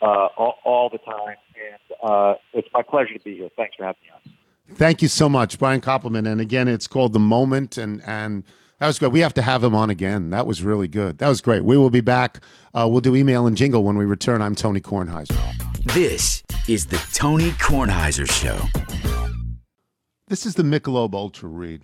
[0.00, 3.48] uh, all, all the time, and uh, it's my pleasure to be here.
[3.56, 4.76] Thanks for having me on.
[4.76, 6.30] Thank you so much, Brian Koppelman.
[6.30, 8.44] And again, it's called The Moment, and and
[8.78, 9.12] that was good.
[9.12, 10.30] We have to have him on again.
[10.30, 11.18] That was really good.
[11.18, 11.64] That was great.
[11.64, 12.40] We will be back.
[12.74, 14.40] Uh, we'll do email and jingle when we return.
[14.40, 15.36] I'm Tony Kornheiser.
[15.94, 19.13] This is the Tony Kornheiser Show.
[20.26, 21.82] This is the Michelob Ultra read.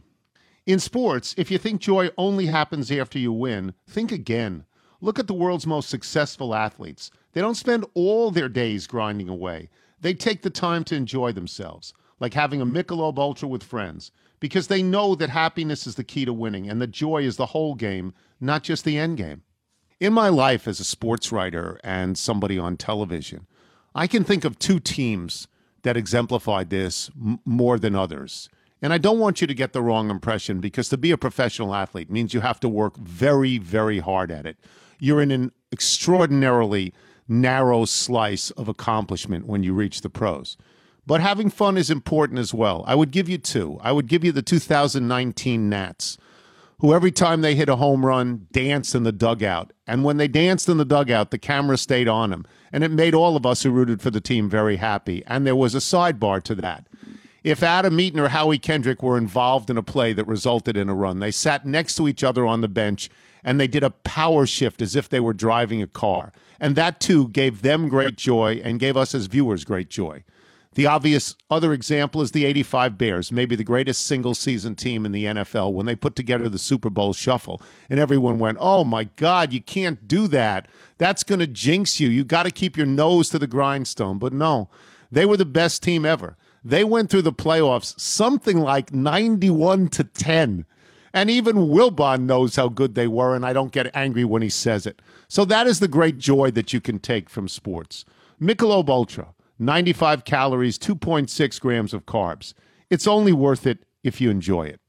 [0.65, 4.65] In sports, if you think joy only happens after you win, think again.
[5.03, 7.11] Look at the world's most successful athletes.
[7.33, 9.69] They don't spend all their days grinding away.
[10.01, 14.11] They take the time to enjoy themselves, like having a Michelob Ultra with friends,
[14.41, 17.47] because they know that happiness is the key to winning and that joy is the
[17.47, 19.43] whole game, not just the end game.
[19.99, 23.47] In my life as a sports writer and somebody on television,
[23.95, 25.47] I can think of two teams
[25.83, 28.49] that exemplified this m- more than others.
[28.83, 31.75] And I don't want you to get the wrong impression because to be a professional
[31.75, 34.57] athlete means you have to work very, very hard at it.
[34.99, 36.95] You're in an extraordinarily
[37.29, 40.57] narrow slice of accomplishment when you reach the pros.
[41.07, 42.85] But having fun is important as well.
[42.87, 43.79] I would give you two.
[43.83, 46.19] I would give you the 2019 Nats
[46.81, 49.73] who every time they hit a home run danced in the dugout.
[49.87, 52.47] And when they danced in the dugout, the camera stayed on them.
[52.73, 55.23] And it made all of us who rooted for the team very happy.
[55.27, 56.87] And there was a sidebar to that.
[57.43, 60.95] If Adam Eaton or Howie Kendrick were involved in a play that resulted in a
[60.95, 63.09] run, they sat next to each other on the bench
[63.43, 66.33] and they did a power shift as if they were driving a car.
[66.59, 70.23] And that too gave them great joy and gave us as viewers great joy.
[70.75, 75.11] The obvious other example is the 85 Bears, maybe the greatest single season team in
[75.11, 77.61] the NFL, when they put together the Super Bowl shuffle.
[77.89, 80.69] And everyone went, Oh my God, you can't do that.
[80.97, 82.09] That's going to jinx you.
[82.09, 84.19] You got to keep your nose to the grindstone.
[84.19, 84.69] But no,
[85.11, 86.37] they were the best team ever.
[86.65, 90.67] They went through the playoffs something like 91 to 10.
[91.13, 94.49] And even Wilbon knows how good they were, and I don't get angry when he
[94.49, 95.03] says it.
[95.27, 98.05] So that is the great joy that you can take from sports.
[98.41, 102.55] Michelob Ultra, 95 calories, 2.6 grams of carbs.
[102.89, 104.81] It's only worth it if you enjoy it.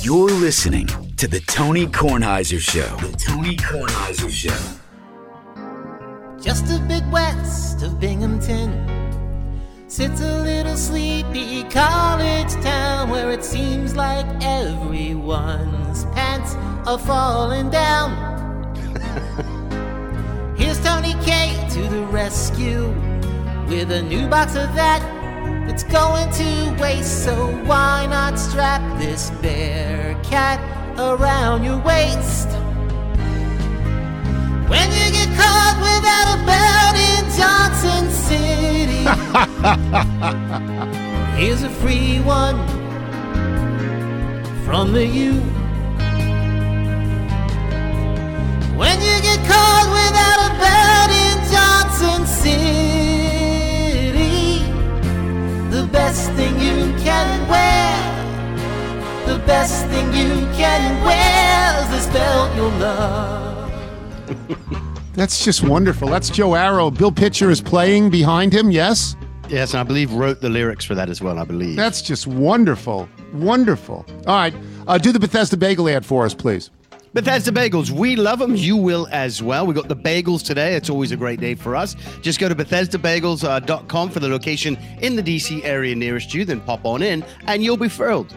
[0.00, 0.86] You're listening
[1.18, 2.96] to the Tony Kornheiser Show.
[2.96, 4.56] The Tony Kornheiser Show.
[6.42, 8.72] Just a bit west of Binghamton
[9.86, 16.54] sits a little sleepy college town where it seems like everyone's pants
[16.88, 18.16] are falling down.
[20.56, 23.11] Here's Tony K to the rescue
[23.72, 25.00] with a new box of that
[25.66, 27.24] It's going to waste.
[27.24, 30.60] So why not strap this bear cat
[30.98, 32.48] around your waist?
[34.72, 39.04] When you get caught without a belt in Johnson City,
[41.40, 42.58] here's a free one
[44.66, 45.32] from the U.
[48.80, 53.11] When you get caught without a belt in Johnson City,
[55.92, 57.92] best thing you can wear,
[59.26, 63.70] the best thing you can wear is this belt you'll love.
[65.14, 66.08] That's just wonderful.
[66.08, 66.90] That's Joe Arrow.
[66.90, 69.14] Bill Pitcher is playing behind him, yes?
[69.48, 71.38] Yes, and I believe wrote the lyrics for that as well.
[71.38, 71.76] I believe.
[71.76, 73.06] That's just wonderful.
[73.34, 74.06] Wonderful.
[74.26, 74.54] All right.
[74.86, 76.70] Uh, do the Bethesda Bagel ad for us, please.
[77.14, 78.56] Bethesda Bagels, we love them.
[78.56, 79.66] You will as well.
[79.66, 80.74] We got the bagels today.
[80.76, 81.94] It's always a great day for us.
[82.22, 86.60] Just go to BethesdaBagels.com uh, for the location in the DC area nearest you, then
[86.60, 88.34] pop on in and you'll be thrilled.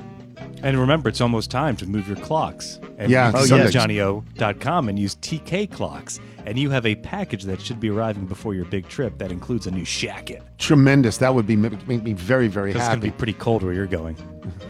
[0.63, 2.79] And remember, it's almost time to move your clocks.
[2.97, 3.69] And Yeah, you can oh, go yeah.
[3.69, 6.19] to johnnyo.com and use TK clocks.
[6.45, 9.65] And you have a package that should be arriving before your big trip that includes
[9.67, 10.43] a new shacket.
[10.59, 11.17] Tremendous.
[11.17, 12.79] That would be make me very, very happy.
[12.79, 14.15] It's going to be pretty cold where you're going.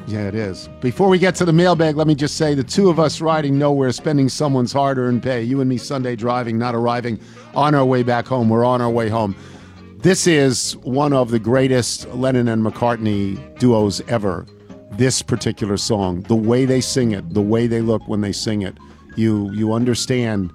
[0.07, 0.69] Yeah, it is.
[0.79, 3.59] Before we get to the mailbag, let me just say the two of us riding
[3.59, 5.43] nowhere, spending someone's hard earned pay.
[5.43, 7.19] You and me Sunday driving, not arriving
[7.53, 8.47] on our way back home.
[8.49, 9.35] We're on our way home.
[9.97, 14.45] This is one of the greatest Lennon and McCartney duos ever.
[14.97, 18.61] This particular song, the way they sing it, the way they look when they sing
[18.61, 18.77] it,
[19.15, 20.51] you you understand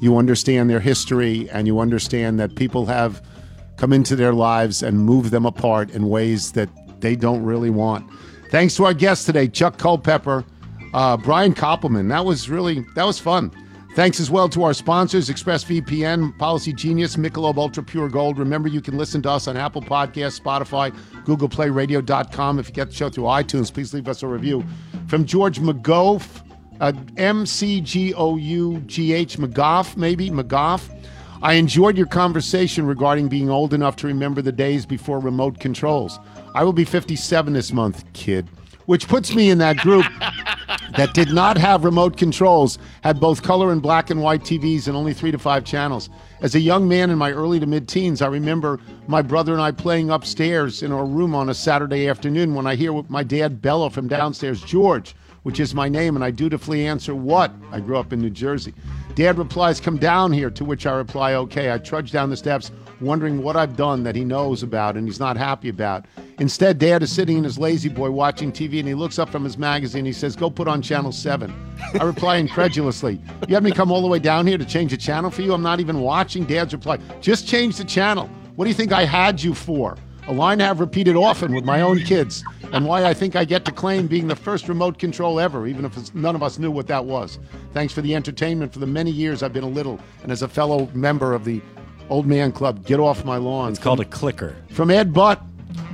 [0.00, 3.22] you understand their history and you understand that people have
[3.76, 6.68] come into their lives and moved them apart in ways that
[7.00, 8.08] they don't really want.
[8.50, 10.44] Thanks to our guest today, Chuck Culpepper,
[10.94, 12.08] uh, Brian Koppelman.
[12.08, 13.50] That was really that was fun.
[13.94, 18.38] Thanks as well to our sponsors, ExpressVPN, Policy Genius, Michelob Ultra Pure Gold.
[18.38, 22.60] Remember, you can listen to us on Apple Podcasts, Spotify, Google Play Radio.com.
[22.60, 24.64] If you get the show through iTunes, please leave us a review.
[25.08, 26.24] From George McGough,
[26.80, 30.88] uh, M C G O U G H McGough, maybe McGough.
[31.42, 36.20] I enjoyed your conversation regarding being old enough to remember the days before remote controls.
[36.54, 38.48] I will be 57 this month, kid,
[38.86, 40.06] which puts me in that group
[40.96, 44.96] that did not have remote controls, had both color and black and white TVs and
[44.96, 46.10] only three to five channels.
[46.40, 49.62] As a young man in my early to mid teens, I remember my brother and
[49.62, 53.60] I playing upstairs in our room on a Saturday afternoon when I hear my dad
[53.60, 57.52] bellow from downstairs, George, which is my name, and I dutifully answer, What?
[57.72, 58.74] I grew up in New Jersey.
[59.14, 61.72] Dad replies, Come down here, to which I reply, Okay.
[61.72, 62.70] I trudge down the steps,
[63.00, 66.04] wondering what I've done that he knows about and he's not happy about.
[66.38, 69.44] Instead, Dad is sitting in his lazy boy watching TV and he looks up from
[69.44, 70.04] his magazine.
[70.04, 71.54] He says, Go put on channel seven.
[71.98, 74.96] I reply incredulously, You have me come all the way down here to change the
[74.96, 75.52] channel for you?
[75.54, 76.44] I'm not even watching.
[76.44, 78.28] Dad's reply, Just change the channel.
[78.56, 79.96] What do you think I had you for?
[80.28, 83.44] A line I have repeated often with my own kids, and why I think I
[83.44, 86.70] get to claim being the first remote control ever, even if none of us knew
[86.70, 87.38] what that was.
[87.72, 90.48] Thanks for the entertainment for the many years I've been a little, and as a
[90.48, 91.60] fellow member of the
[92.10, 93.70] Old Man Club, get off my lawn.
[93.70, 94.56] It's called a clicker.
[94.70, 95.40] From Ed Butt.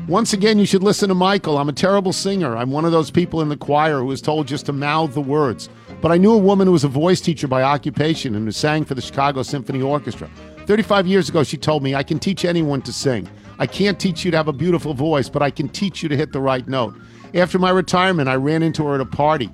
[0.09, 1.59] Once again, you should listen to Michael.
[1.59, 2.57] I'm a terrible singer.
[2.57, 5.21] I'm one of those people in the choir who was told just to mouth the
[5.21, 5.69] words.
[6.01, 8.85] But I knew a woman who was a voice teacher by occupation and who sang
[8.85, 10.31] for the Chicago Symphony Orchestra.
[10.67, 13.29] 35 years ago, she told me, I can teach anyone to sing.
[13.59, 16.17] I can't teach you to have a beautiful voice, but I can teach you to
[16.17, 16.95] hit the right note.
[17.35, 19.51] After my retirement, I ran into her at a party.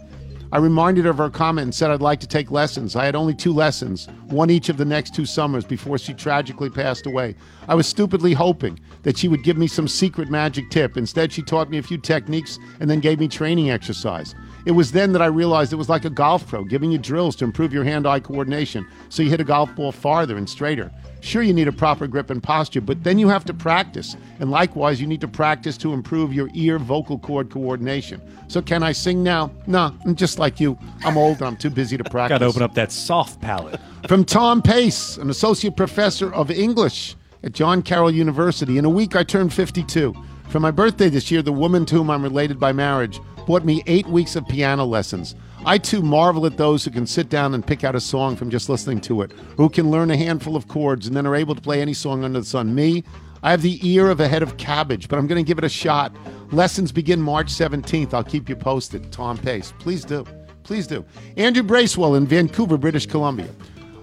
[0.52, 2.94] I reminded her of her comment and said I'd like to take lessons.
[2.94, 6.68] I had only two lessons, one each of the next two summers before she tragically
[6.68, 7.36] passed away.
[7.68, 10.98] I was stupidly hoping that she would give me some secret magic tip.
[10.98, 14.34] Instead, she taught me a few techniques and then gave me training exercise.
[14.64, 17.36] It was then that I realized it was like a golf pro, giving you drills
[17.36, 20.90] to improve your hand eye coordination so you hit a golf ball farther and straighter.
[21.20, 24.16] Sure, you need a proper grip and posture, but then you have to practice.
[24.40, 28.20] And likewise, you need to practice to improve your ear vocal cord coordination.
[28.48, 29.52] So, can I sing now?
[29.68, 30.76] Nah, I'm just like you.
[31.04, 32.34] I'm old and I'm too busy to practice.
[32.34, 33.80] Got to open up that soft palate.
[34.08, 38.76] From Tom Pace, an associate professor of English at John Carroll University.
[38.78, 40.14] In a week, I turned 52.
[40.52, 43.82] For my birthday this year, the woman to whom I'm related by marriage bought me
[43.86, 45.34] eight weeks of piano lessons.
[45.64, 48.50] I too marvel at those who can sit down and pick out a song from
[48.50, 51.54] just listening to it, who can learn a handful of chords and then are able
[51.54, 52.74] to play any song under the sun.
[52.74, 53.02] Me,
[53.42, 55.64] I have the ear of a head of cabbage, but I'm going to give it
[55.64, 56.14] a shot.
[56.50, 58.12] Lessons begin March 17th.
[58.12, 59.10] I'll keep you posted.
[59.10, 59.72] Tom Pace.
[59.78, 60.26] Please do.
[60.64, 61.02] Please do.
[61.38, 63.48] Andrew Bracewell in Vancouver, British Columbia.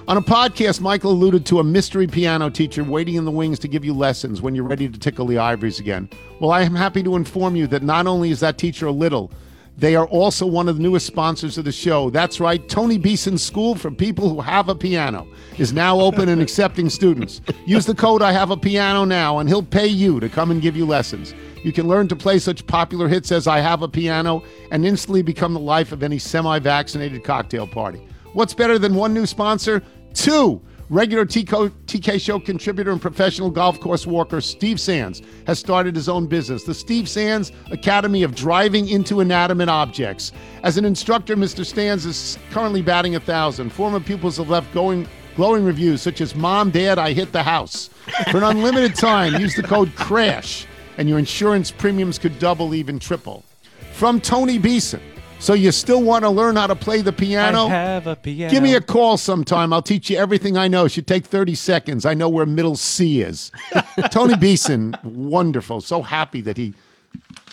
[0.10, 3.68] On a podcast, Michael alluded to a mystery piano teacher waiting in the wings to
[3.68, 6.10] give you lessons when you're ready to tickle the ivories again.
[6.39, 9.32] Well, I am happy to inform you that not only is that teacher a little,
[9.78, 12.10] they are also one of the newest sponsors of the show.
[12.10, 15.28] That's right, Tony Beeson's School for People Who Have a Piano
[15.60, 17.41] is now open and accepting students.
[17.68, 20.60] Use the code I Have a Piano now, and he'll pay you to come and
[20.60, 21.36] give you lessons.
[21.64, 24.41] You can learn to play such popular hits as I Have a Piano
[24.72, 28.01] and instantly become the life of any semi vaccinated cocktail party.
[28.34, 29.84] What's better than one new sponsor?
[30.20, 30.61] Two.
[30.89, 36.28] Regular TK, Show contributor and professional golf course walker Steve Sands has started his own
[36.28, 40.34] business, the Steve Sands Academy of Driving into Inanimate Objects.
[40.63, 41.65] As an instructor, Mr.
[41.65, 43.72] Sands is currently batting a thousand.
[43.72, 45.07] Former pupils have left going
[45.38, 47.89] glowing reviews such as "Mom, Dad, I hit the house."
[48.30, 50.65] For an unlimited time, use the code CRASH,
[50.97, 53.45] and your insurance premiums could double, even triple.
[53.93, 55.01] From Tony Beeson.
[55.40, 57.68] So you still want to learn how to play the piano?
[57.68, 58.52] I have a piano.
[58.52, 59.72] Give me a call sometime.
[59.72, 60.86] I'll teach you everything I know.
[60.86, 62.06] It should take 30 seconds.
[62.06, 63.52] I know where middle C is.
[64.12, 65.80] Tony Beeson, wonderful.
[65.80, 66.74] So happy that he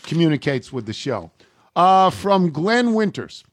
[0.03, 1.31] communicates with the show.
[1.77, 3.45] Uh, from Glenn Winters.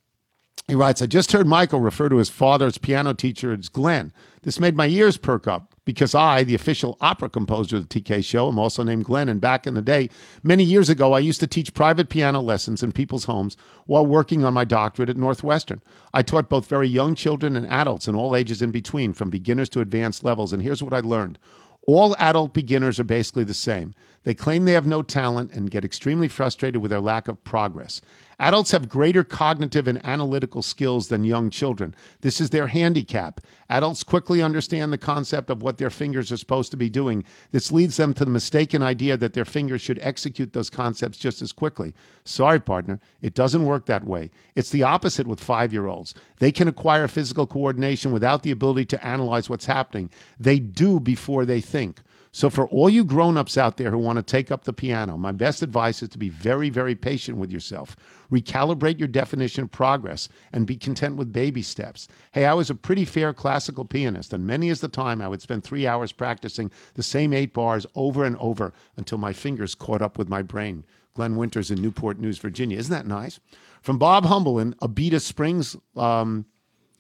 [0.67, 4.11] He writes, I just heard Michael refer to his father's piano teacher as Glenn.
[4.41, 5.72] This made my ears perk up.
[5.85, 9.29] Because I, the official opera composer of the TK show, am also named Glenn.
[9.29, 10.09] And back in the day,
[10.41, 14.45] many years ago, I used to teach private piano lessons in people's homes while working
[14.45, 15.81] on my doctorate at Northwestern.
[16.13, 19.69] I taught both very young children and adults and all ages in between, from beginners
[19.69, 20.53] to advanced levels.
[20.53, 21.39] And here's what I learned
[21.85, 23.93] all adult beginners are basically the same.
[24.23, 28.01] They claim they have no talent and get extremely frustrated with their lack of progress.
[28.43, 31.95] Adults have greater cognitive and analytical skills than young children.
[32.19, 33.39] This is their handicap.
[33.69, 37.23] Adults quickly understand the concept of what their fingers are supposed to be doing.
[37.51, 41.41] This leads them to the mistaken idea that their fingers should execute those concepts just
[41.41, 41.93] as quickly.
[42.25, 44.29] Sorry, partner, it doesn't work that way.
[44.55, 46.13] It's the opposite with five year olds.
[46.39, 50.09] They can acquire physical coordination without the ability to analyze what's happening.
[50.37, 52.01] They do before they think.
[52.35, 55.17] So, for all you grown ups out there who want to take up the piano,
[55.19, 57.95] my best advice is to be very, very patient with yourself.
[58.31, 62.07] Recalibrate your definition of progress and be content with baby steps.
[62.31, 65.43] Hey, I was a pretty fair classical pianist, and many is the time I would
[65.43, 70.01] spend three hours practicing the same eight bars over and over until my fingers caught
[70.01, 70.85] up with my brain.
[71.13, 72.79] Glenn Winters in Newport News, Virginia.
[72.79, 73.39] Isn't that nice?
[73.83, 76.47] From Bob Humble in Abita Springs, um,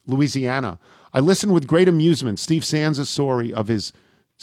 [0.05, 0.77] Louisiana.
[1.11, 3.93] I listened with great amusement Steve Sands' story of his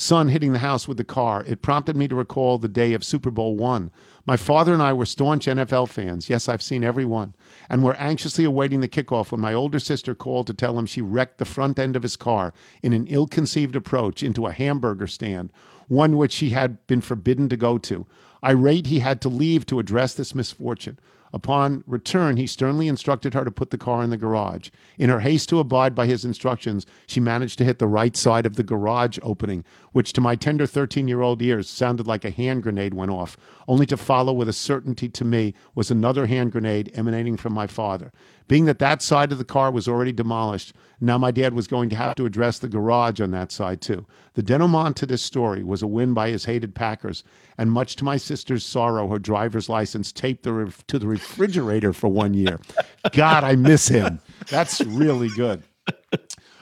[0.01, 1.45] son hitting the house with the car.
[1.47, 3.91] It prompted me to recall the day of Super Bowl one.
[4.25, 6.31] My father and I were staunch NFL fans.
[6.31, 7.35] Yes, I've seen every one.
[7.69, 11.03] And we're anxiously awaiting the kickoff when my older sister called to tell him she
[11.03, 15.07] wrecked the front end of his car in an ill conceived approach into a hamburger
[15.07, 15.53] stand,
[15.89, 18.07] one which he had been forbidden to go to.
[18.43, 20.99] Irate, he had to leave to address this misfortune.
[21.33, 24.71] Upon return, he sternly instructed her to put the car in the garage.
[24.99, 28.47] In her haste to abide by his instructions, she managed to hit the right side
[28.47, 32.31] of the garage opening, which to my tender 13 year old ears sounded like a
[32.31, 33.37] hand grenade went off,
[33.69, 37.67] only to follow with a certainty to me was another hand grenade emanating from my
[37.67, 38.13] father.
[38.51, 41.89] Being that that side of the car was already demolished, now my dad was going
[41.91, 44.05] to have to address the garage on that side too.
[44.35, 47.23] The denouement to this story was a win by his hated Packers,
[47.57, 52.09] and much to my sister's sorrow, her driver's license taped the to the refrigerator for
[52.09, 52.59] one year.
[53.13, 54.19] God, I miss him.
[54.49, 55.63] That's really good.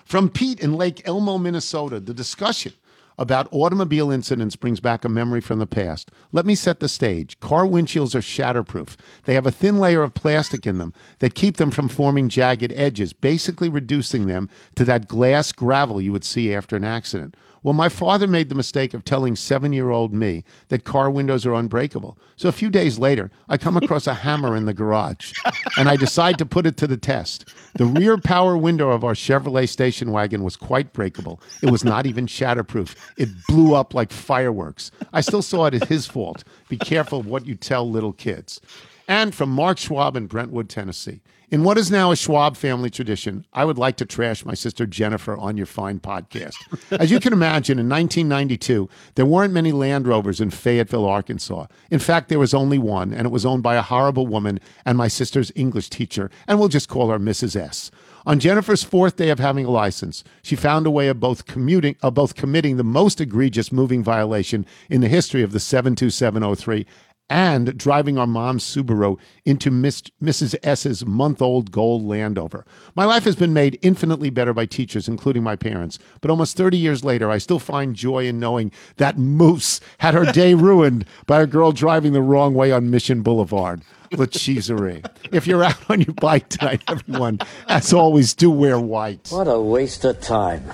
[0.04, 2.74] From Pete in Lake Elmo, Minnesota, the discussion
[3.18, 6.10] about automobile incidents brings back a memory from the past.
[6.32, 7.38] Let me set the stage.
[7.40, 8.96] Car windshields are shatterproof.
[9.24, 12.72] They have a thin layer of plastic in them that keep them from forming jagged
[12.74, 17.34] edges, basically reducing them to that glass gravel you would see after an accident.
[17.62, 21.44] Well, my father made the mistake of telling seven year old me that car windows
[21.44, 22.18] are unbreakable.
[22.36, 25.32] So a few days later, I come across a hammer in the garage
[25.76, 27.52] and I decide to put it to the test.
[27.74, 31.40] The rear power window of our Chevrolet station wagon was quite breakable.
[31.62, 32.94] It was not even shatterproof.
[33.16, 34.90] It blew up like fireworks.
[35.12, 36.44] I still saw it as his fault.
[36.68, 38.60] Be careful of what you tell little kids.
[39.08, 41.22] And from Mark Schwab in Brentwood, Tennessee.
[41.50, 44.84] In what is now a Schwab family tradition, I would like to trash my sister
[44.84, 46.56] Jennifer on your fine podcast.
[47.00, 51.68] As you can imagine, in 1992, there weren't many Land Rovers in Fayetteville, Arkansas.
[51.90, 54.98] In fact, there was only one, and it was owned by a horrible woman and
[54.98, 57.56] my sister's English teacher, and we'll just call her Mrs.
[57.56, 57.90] S.
[58.26, 61.96] On Jennifer's fourth day of having a license, she found a way of both commuting,
[62.02, 66.84] of both committing the most egregious moving violation in the history of the 72703
[67.30, 70.54] and driving our mom's Subaru into Miss, Mrs.
[70.62, 72.64] S's month old gold Land Rover.
[72.94, 75.98] My life has been made infinitely better by teachers, including my parents.
[76.20, 80.24] But almost 30 years later, I still find joy in knowing that Moose had her
[80.32, 83.82] day ruined by a girl driving the wrong way on Mission Boulevard.
[84.12, 85.02] La Cheeserie.
[85.32, 89.28] If you're out on your bike tonight, everyone, as always, do wear white.
[89.30, 90.64] What a waste of time.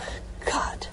[0.47, 0.87] God.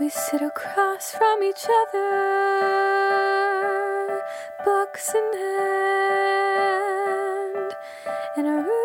[0.00, 2.22] We sit across from each other,
[4.64, 6.56] books in hand,
[8.36, 8.77] in a room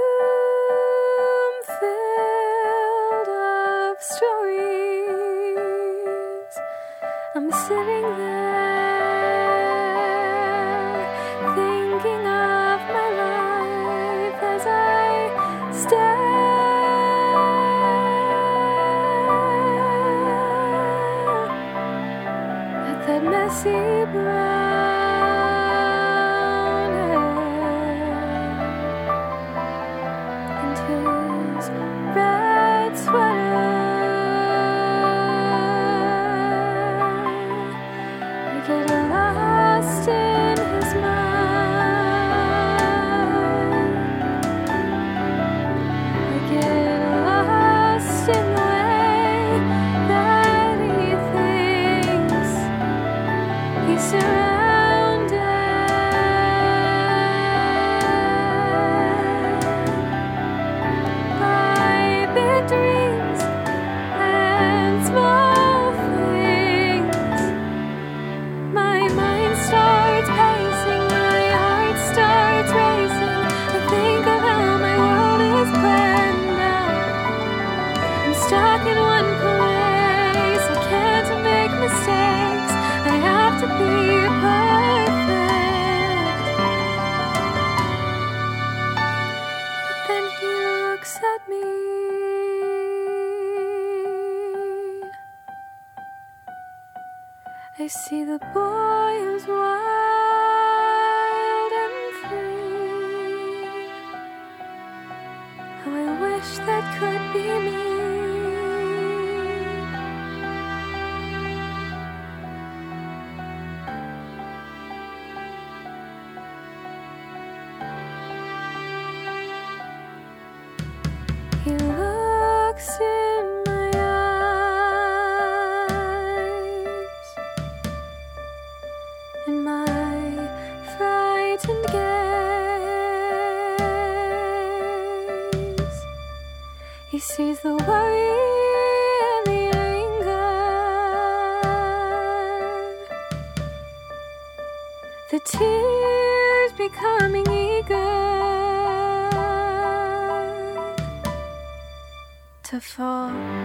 [152.73, 153.62] to fall.